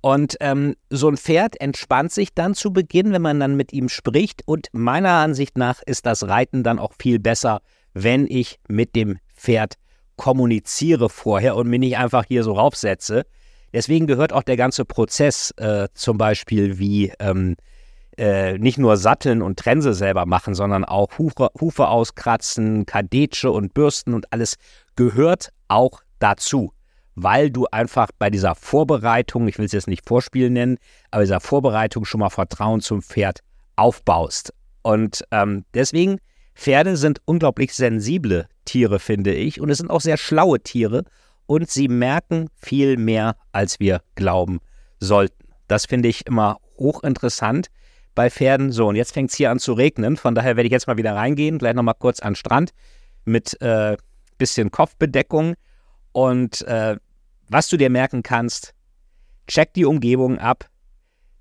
Und 0.00 0.36
ähm, 0.40 0.76
so 0.90 1.08
ein 1.08 1.16
Pferd 1.16 1.60
entspannt 1.60 2.12
sich 2.12 2.32
dann 2.32 2.54
zu 2.54 2.72
Beginn, 2.72 3.12
wenn 3.12 3.22
man 3.22 3.40
dann 3.40 3.56
mit 3.56 3.72
ihm 3.72 3.88
spricht. 3.88 4.42
Und 4.46 4.68
meiner 4.72 5.14
Ansicht 5.14 5.58
nach 5.58 5.82
ist 5.84 6.06
das 6.06 6.28
Reiten 6.28 6.62
dann 6.62 6.78
auch 6.78 6.92
viel 6.98 7.18
besser, 7.18 7.60
wenn 7.94 8.26
ich 8.28 8.60
mit 8.68 8.94
dem 8.94 9.18
Pferd 9.34 9.74
kommuniziere 10.16 11.08
vorher 11.08 11.56
und 11.56 11.68
mich 11.68 11.80
nicht 11.80 11.96
einfach 11.96 12.24
hier 12.26 12.44
so 12.44 12.52
raufsetze. 12.52 13.24
Deswegen 13.72 14.06
gehört 14.06 14.32
auch 14.32 14.42
der 14.42 14.56
ganze 14.56 14.84
Prozess, 14.84 15.50
äh, 15.56 15.88
zum 15.94 16.16
Beispiel 16.16 16.78
wie 16.78 17.12
ähm, 17.18 17.56
äh, 18.18 18.58
nicht 18.58 18.78
nur 18.78 18.96
Satteln 18.96 19.42
und 19.42 19.58
Trense 19.58 19.94
selber 19.94 20.26
machen, 20.26 20.54
sondern 20.54 20.84
auch 20.84 21.18
Hufe, 21.18 21.50
Hufe 21.60 21.88
auskratzen, 21.88 22.84
Kadetsche 22.84 23.50
und 23.50 23.74
Bürsten 23.74 24.12
und 24.12 24.32
alles 24.32 24.56
gehört 24.96 25.50
auch 25.68 26.02
dazu, 26.18 26.72
weil 27.14 27.50
du 27.50 27.66
einfach 27.70 28.08
bei 28.18 28.28
dieser 28.28 28.54
Vorbereitung, 28.56 29.46
ich 29.46 29.58
will 29.58 29.66
es 29.66 29.72
jetzt 29.72 29.86
nicht 29.86 30.06
Vorspiel 30.06 30.50
nennen, 30.50 30.78
aber 31.12 31.22
dieser 31.22 31.40
Vorbereitung 31.40 32.04
schon 32.04 32.20
mal 32.20 32.30
Vertrauen 32.30 32.80
zum 32.80 33.02
Pferd 33.02 33.40
aufbaust. 33.76 34.52
Und 34.82 35.22
ähm, 35.30 35.64
deswegen, 35.74 36.18
Pferde 36.56 36.96
sind 36.96 37.20
unglaublich 37.24 37.72
sensible 37.72 38.48
Tiere, 38.64 38.98
finde 38.98 39.32
ich, 39.32 39.60
und 39.60 39.70
es 39.70 39.78
sind 39.78 39.90
auch 39.90 40.00
sehr 40.00 40.16
schlaue 40.16 40.60
Tiere 40.60 41.04
und 41.46 41.70
sie 41.70 41.86
merken 41.86 42.48
viel 42.56 42.96
mehr, 42.96 43.36
als 43.52 43.78
wir 43.78 44.02
glauben 44.16 44.58
sollten. 44.98 45.44
Das 45.68 45.86
finde 45.86 46.08
ich 46.08 46.26
immer 46.26 46.58
hochinteressant 46.78 47.68
bei 48.18 48.30
Pferden. 48.30 48.72
So, 48.72 48.88
und 48.88 48.96
jetzt 48.96 49.12
fängt 49.12 49.30
es 49.30 49.36
hier 49.36 49.48
an 49.52 49.60
zu 49.60 49.74
regnen. 49.74 50.16
Von 50.16 50.34
daher 50.34 50.56
werde 50.56 50.66
ich 50.66 50.72
jetzt 50.72 50.88
mal 50.88 50.96
wieder 50.96 51.14
reingehen, 51.14 51.56
gleich 51.56 51.74
nochmal 51.74 51.94
kurz 51.96 52.18
an 52.18 52.32
den 52.32 52.34
Strand 52.34 52.72
mit 53.24 53.62
äh, 53.62 53.96
bisschen 54.38 54.72
Kopfbedeckung. 54.72 55.54
Und 56.10 56.62
äh, 56.62 56.96
was 57.48 57.68
du 57.68 57.76
dir 57.76 57.90
merken 57.90 58.24
kannst, 58.24 58.74
check 59.46 59.72
die 59.72 59.84
Umgebung 59.84 60.40
ab. 60.40 60.68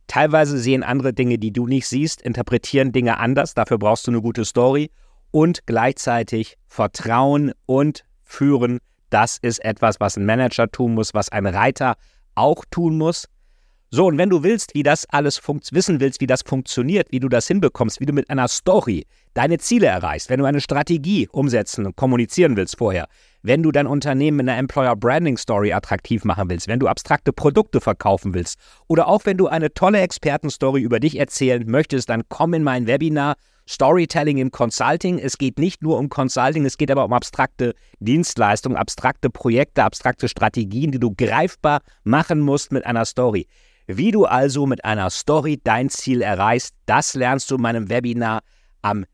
Teilweise 0.06 0.60
sehen 0.60 0.84
andere 0.84 1.14
Dinge, 1.14 1.40
die 1.40 1.52
du 1.52 1.66
nicht 1.66 1.88
siehst, 1.88 2.22
interpretieren 2.22 2.92
Dinge 2.92 3.18
anders. 3.18 3.56
Dafür 3.56 3.80
brauchst 3.80 4.06
du 4.06 4.12
eine 4.12 4.22
gute 4.22 4.46
Story. 4.46 4.92
Und 5.32 5.66
gleichzeitig 5.66 6.60
Vertrauen 6.68 7.54
und 7.66 8.06
Führen. 8.22 8.78
Das 9.10 9.40
ist 9.42 9.66
etwas, 9.66 10.00
was 10.00 10.16
ein 10.16 10.28
Manager 10.28 10.70
tun 10.70 10.94
muss, 10.94 11.16
was 11.16 11.30
ein 11.30 11.48
Reiter 11.48 11.96
auch 12.36 12.66
tun 12.70 13.00
muss. 13.00 13.28
So, 13.90 14.08
und 14.08 14.18
wenn 14.18 14.30
du 14.30 14.44
willst, 14.44 14.76
wie 14.76 14.84
das 14.84 15.06
alles 15.12 15.42
wissen 15.72 16.02
willst, 16.02 16.20
wie 16.20 16.28
das 16.28 16.42
funktioniert, 16.42 17.08
wie 17.12 17.22
du 17.22 17.30
das 17.30 17.48
hinbekommst, 17.48 18.02
wie 18.02 18.06
du 18.06 18.12
mit 18.12 18.30
einer 18.30 18.50
Story 18.50 19.06
deine 19.34 19.60
Ziele 19.60 19.88
erreichst, 19.88 20.30
wenn 20.30 20.40
du 20.40 20.46
eine 20.46 20.60
Strategie 20.60 21.30
umsetzen 21.32 21.86
und 21.86 21.96
kommunizieren 21.96 22.58
willst 22.58 22.78
vorher, 22.78 23.08
wenn 23.44 23.64
du 23.64 23.72
dein 23.72 23.88
Unternehmen 23.88 24.42
in 24.42 24.50
einer 24.50 24.60
Employer 24.60 24.98
Branding 24.98 25.38
Story 25.38 25.72
attraktiv 25.72 26.26
machen 26.26 26.50
willst, 26.50 26.68
wenn 26.68 26.80
du 26.80 26.88
abstrakte 26.88 27.32
Produkte 27.32 27.80
verkaufen 27.80 28.34
willst 28.34 28.60
oder 28.88 29.08
auch 29.08 29.26
wenn 29.26 29.38
du 29.38 29.48
eine 29.48 29.74
tolle 29.74 30.02
Expertenstory 30.02 30.82
über 30.82 31.00
dich 31.00 31.18
erzählen 31.18 31.64
möchtest, 31.66 32.10
dann 32.10 32.24
komm 32.28 32.56
in 32.56 32.64
mein 32.64 32.88
Webinar 32.88 33.36
Storytelling 33.70 34.38
im 34.38 34.52
Consulting. 34.52 35.20
Es 35.20 35.38
geht 35.38 35.60
nicht 35.60 35.82
nur 35.82 35.98
um 35.98 36.10
Consulting, 36.10 36.66
es 36.66 36.78
geht 36.78 36.90
aber 36.92 37.06
um 37.06 37.14
abstrakte 37.14 37.74
Dienstleistungen, 38.00 38.78
abstrakte 38.78 39.30
Projekte, 39.30 39.84
abstrakte 39.84 40.28
Strategien, 40.28 40.92
die 40.92 41.00
du 41.00 41.14
greifbar 41.14 41.82
machen 42.04 42.40
musst 42.40 42.72
mit 42.72 42.86
einer 42.86 43.06
Story. 43.06 43.48
Wie 43.88 44.12
du 44.12 44.26
also 44.26 44.66
mit 44.66 44.84
einer 44.84 45.10
Story 45.10 45.62
dein 45.64 45.90
Ziel 45.90 46.22
erreichst, 46.22 46.76
das 46.86 47.14
lernst 47.14 47.50
du 47.50 47.56
in 47.56 47.62
meinem 47.62 47.90
Webinar 47.90 48.42
am 48.82 49.06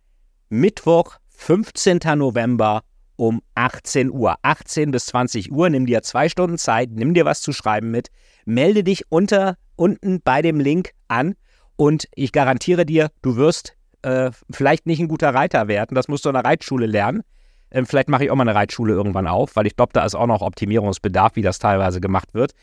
Mittwoch, 0.50 1.18
15. 1.30 2.00
November 2.16 2.82
um 3.16 3.44
18 3.54 4.10
Uhr. 4.10 4.36
18 4.42 4.90
bis 4.90 5.06
20 5.06 5.52
Uhr. 5.52 5.70
Nimm 5.70 5.86
dir 5.86 6.02
zwei 6.02 6.28
Stunden 6.28 6.58
Zeit, 6.58 6.90
nimm 6.92 7.14
dir 7.14 7.24
was 7.24 7.42
zu 7.42 7.54
schreiben 7.54 7.92
mit, 7.92 8.10
melde 8.46 8.84
dich 8.84 9.04
unter, 9.10 9.58
unten 9.76 10.22
bei 10.24 10.42
dem 10.42 10.60
Link 10.60 10.92
an 11.08 11.36
und 11.76 12.08
ich 12.16 12.32
garantiere 12.32 12.86
dir, 12.86 13.12
du 13.22 13.36
wirst 13.36 13.76
äh, 14.02 14.32
vielleicht 14.50 14.88
nicht 14.88 15.00
ein 15.00 15.08
guter 15.08 15.36
Reiter 15.36 15.68
werden. 15.68 15.94
Das 15.94 16.08
musst 16.08 16.26
du 16.26 16.30
in 16.30 16.34
der 16.34 16.46
Reitschule 16.46 16.88
lernen. 16.88 17.22
Ähm, 17.70 17.86
vielleicht 17.86 18.10
mache 18.10 18.26
ich 18.26 18.32
auch 18.32 18.36
mal 18.36 18.48
eine 18.48 18.56
Reitschule 18.56 18.94
irgendwann 18.94 19.28
auf, 19.28 19.56
weil 19.56 19.68
ich 19.68 19.76
glaube, 19.76 19.94
da 19.94 20.04
ist 20.04 20.16
auch 20.16 20.28
noch 20.28 20.42
Optimierungsbedarf, 20.42 21.36
wie 21.36 21.44
das 21.44 21.60
teilweise 21.60 22.02
gemacht 22.02 22.34
wird. 22.34 22.54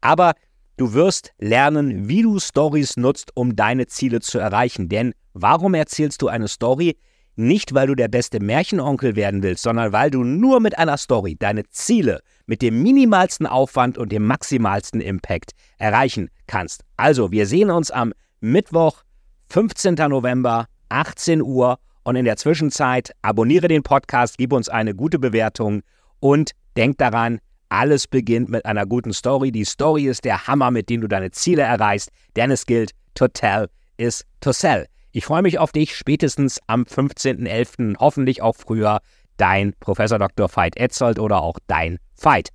Aber 0.00 0.34
du 0.76 0.92
wirst 0.92 1.32
lernen, 1.38 2.08
wie 2.08 2.22
du 2.22 2.38
Stories 2.38 2.96
nutzt, 2.96 3.30
um 3.34 3.56
deine 3.56 3.86
Ziele 3.86 4.20
zu 4.20 4.38
erreichen. 4.38 4.88
Denn 4.88 5.14
warum 5.32 5.74
erzählst 5.74 6.22
du 6.22 6.28
eine 6.28 6.48
Story? 6.48 6.96
Nicht, 7.38 7.74
weil 7.74 7.86
du 7.86 7.94
der 7.94 8.08
beste 8.08 8.40
Märchenonkel 8.40 9.14
werden 9.14 9.42
willst, 9.42 9.62
sondern 9.62 9.92
weil 9.92 10.10
du 10.10 10.24
nur 10.24 10.60
mit 10.60 10.78
einer 10.78 10.96
Story 10.96 11.36
deine 11.38 11.64
Ziele 11.68 12.20
mit 12.46 12.62
dem 12.62 12.82
minimalsten 12.82 13.46
Aufwand 13.46 13.98
und 13.98 14.10
dem 14.10 14.26
maximalsten 14.26 15.02
Impact 15.02 15.52
erreichen 15.76 16.30
kannst. 16.46 16.82
Also, 16.96 17.32
wir 17.32 17.46
sehen 17.46 17.70
uns 17.70 17.90
am 17.90 18.14
Mittwoch, 18.40 19.02
15. 19.50 19.94
November, 20.08 20.66
18 20.88 21.42
Uhr. 21.42 21.78
Und 22.04 22.16
in 22.16 22.24
der 22.24 22.36
Zwischenzeit 22.36 23.12
abonniere 23.22 23.68
den 23.68 23.82
Podcast, 23.82 24.38
gib 24.38 24.52
uns 24.52 24.68
eine 24.68 24.94
gute 24.94 25.18
Bewertung 25.18 25.82
und 26.20 26.52
denk 26.76 26.98
daran, 26.98 27.40
alles 27.68 28.06
beginnt 28.06 28.48
mit 28.48 28.64
einer 28.66 28.86
guten 28.86 29.12
Story. 29.12 29.52
Die 29.52 29.64
Story 29.64 30.06
ist 30.06 30.24
der 30.24 30.46
Hammer, 30.46 30.70
mit 30.70 30.88
dem 30.88 31.00
du 31.00 31.08
deine 31.08 31.30
Ziele 31.30 31.62
erreichst, 31.62 32.10
denn 32.36 32.50
es 32.50 32.66
gilt, 32.66 32.92
to 33.14 33.28
tell 33.28 33.68
is 33.96 34.24
to 34.40 34.52
sell. 34.52 34.86
Ich 35.12 35.24
freue 35.24 35.42
mich 35.42 35.58
auf 35.58 35.72
dich 35.72 35.96
spätestens 35.96 36.60
am 36.66 36.82
15.11., 36.82 37.98
hoffentlich 37.98 38.42
auch 38.42 38.54
früher. 38.54 39.00
Dein 39.38 39.74
Professor 39.80 40.18
Dr. 40.18 40.48
Veit 40.54 40.76
Etzold 40.76 41.18
oder 41.18 41.42
auch 41.42 41.58
dein 41.66 41.98
Veit. 42.20 42.50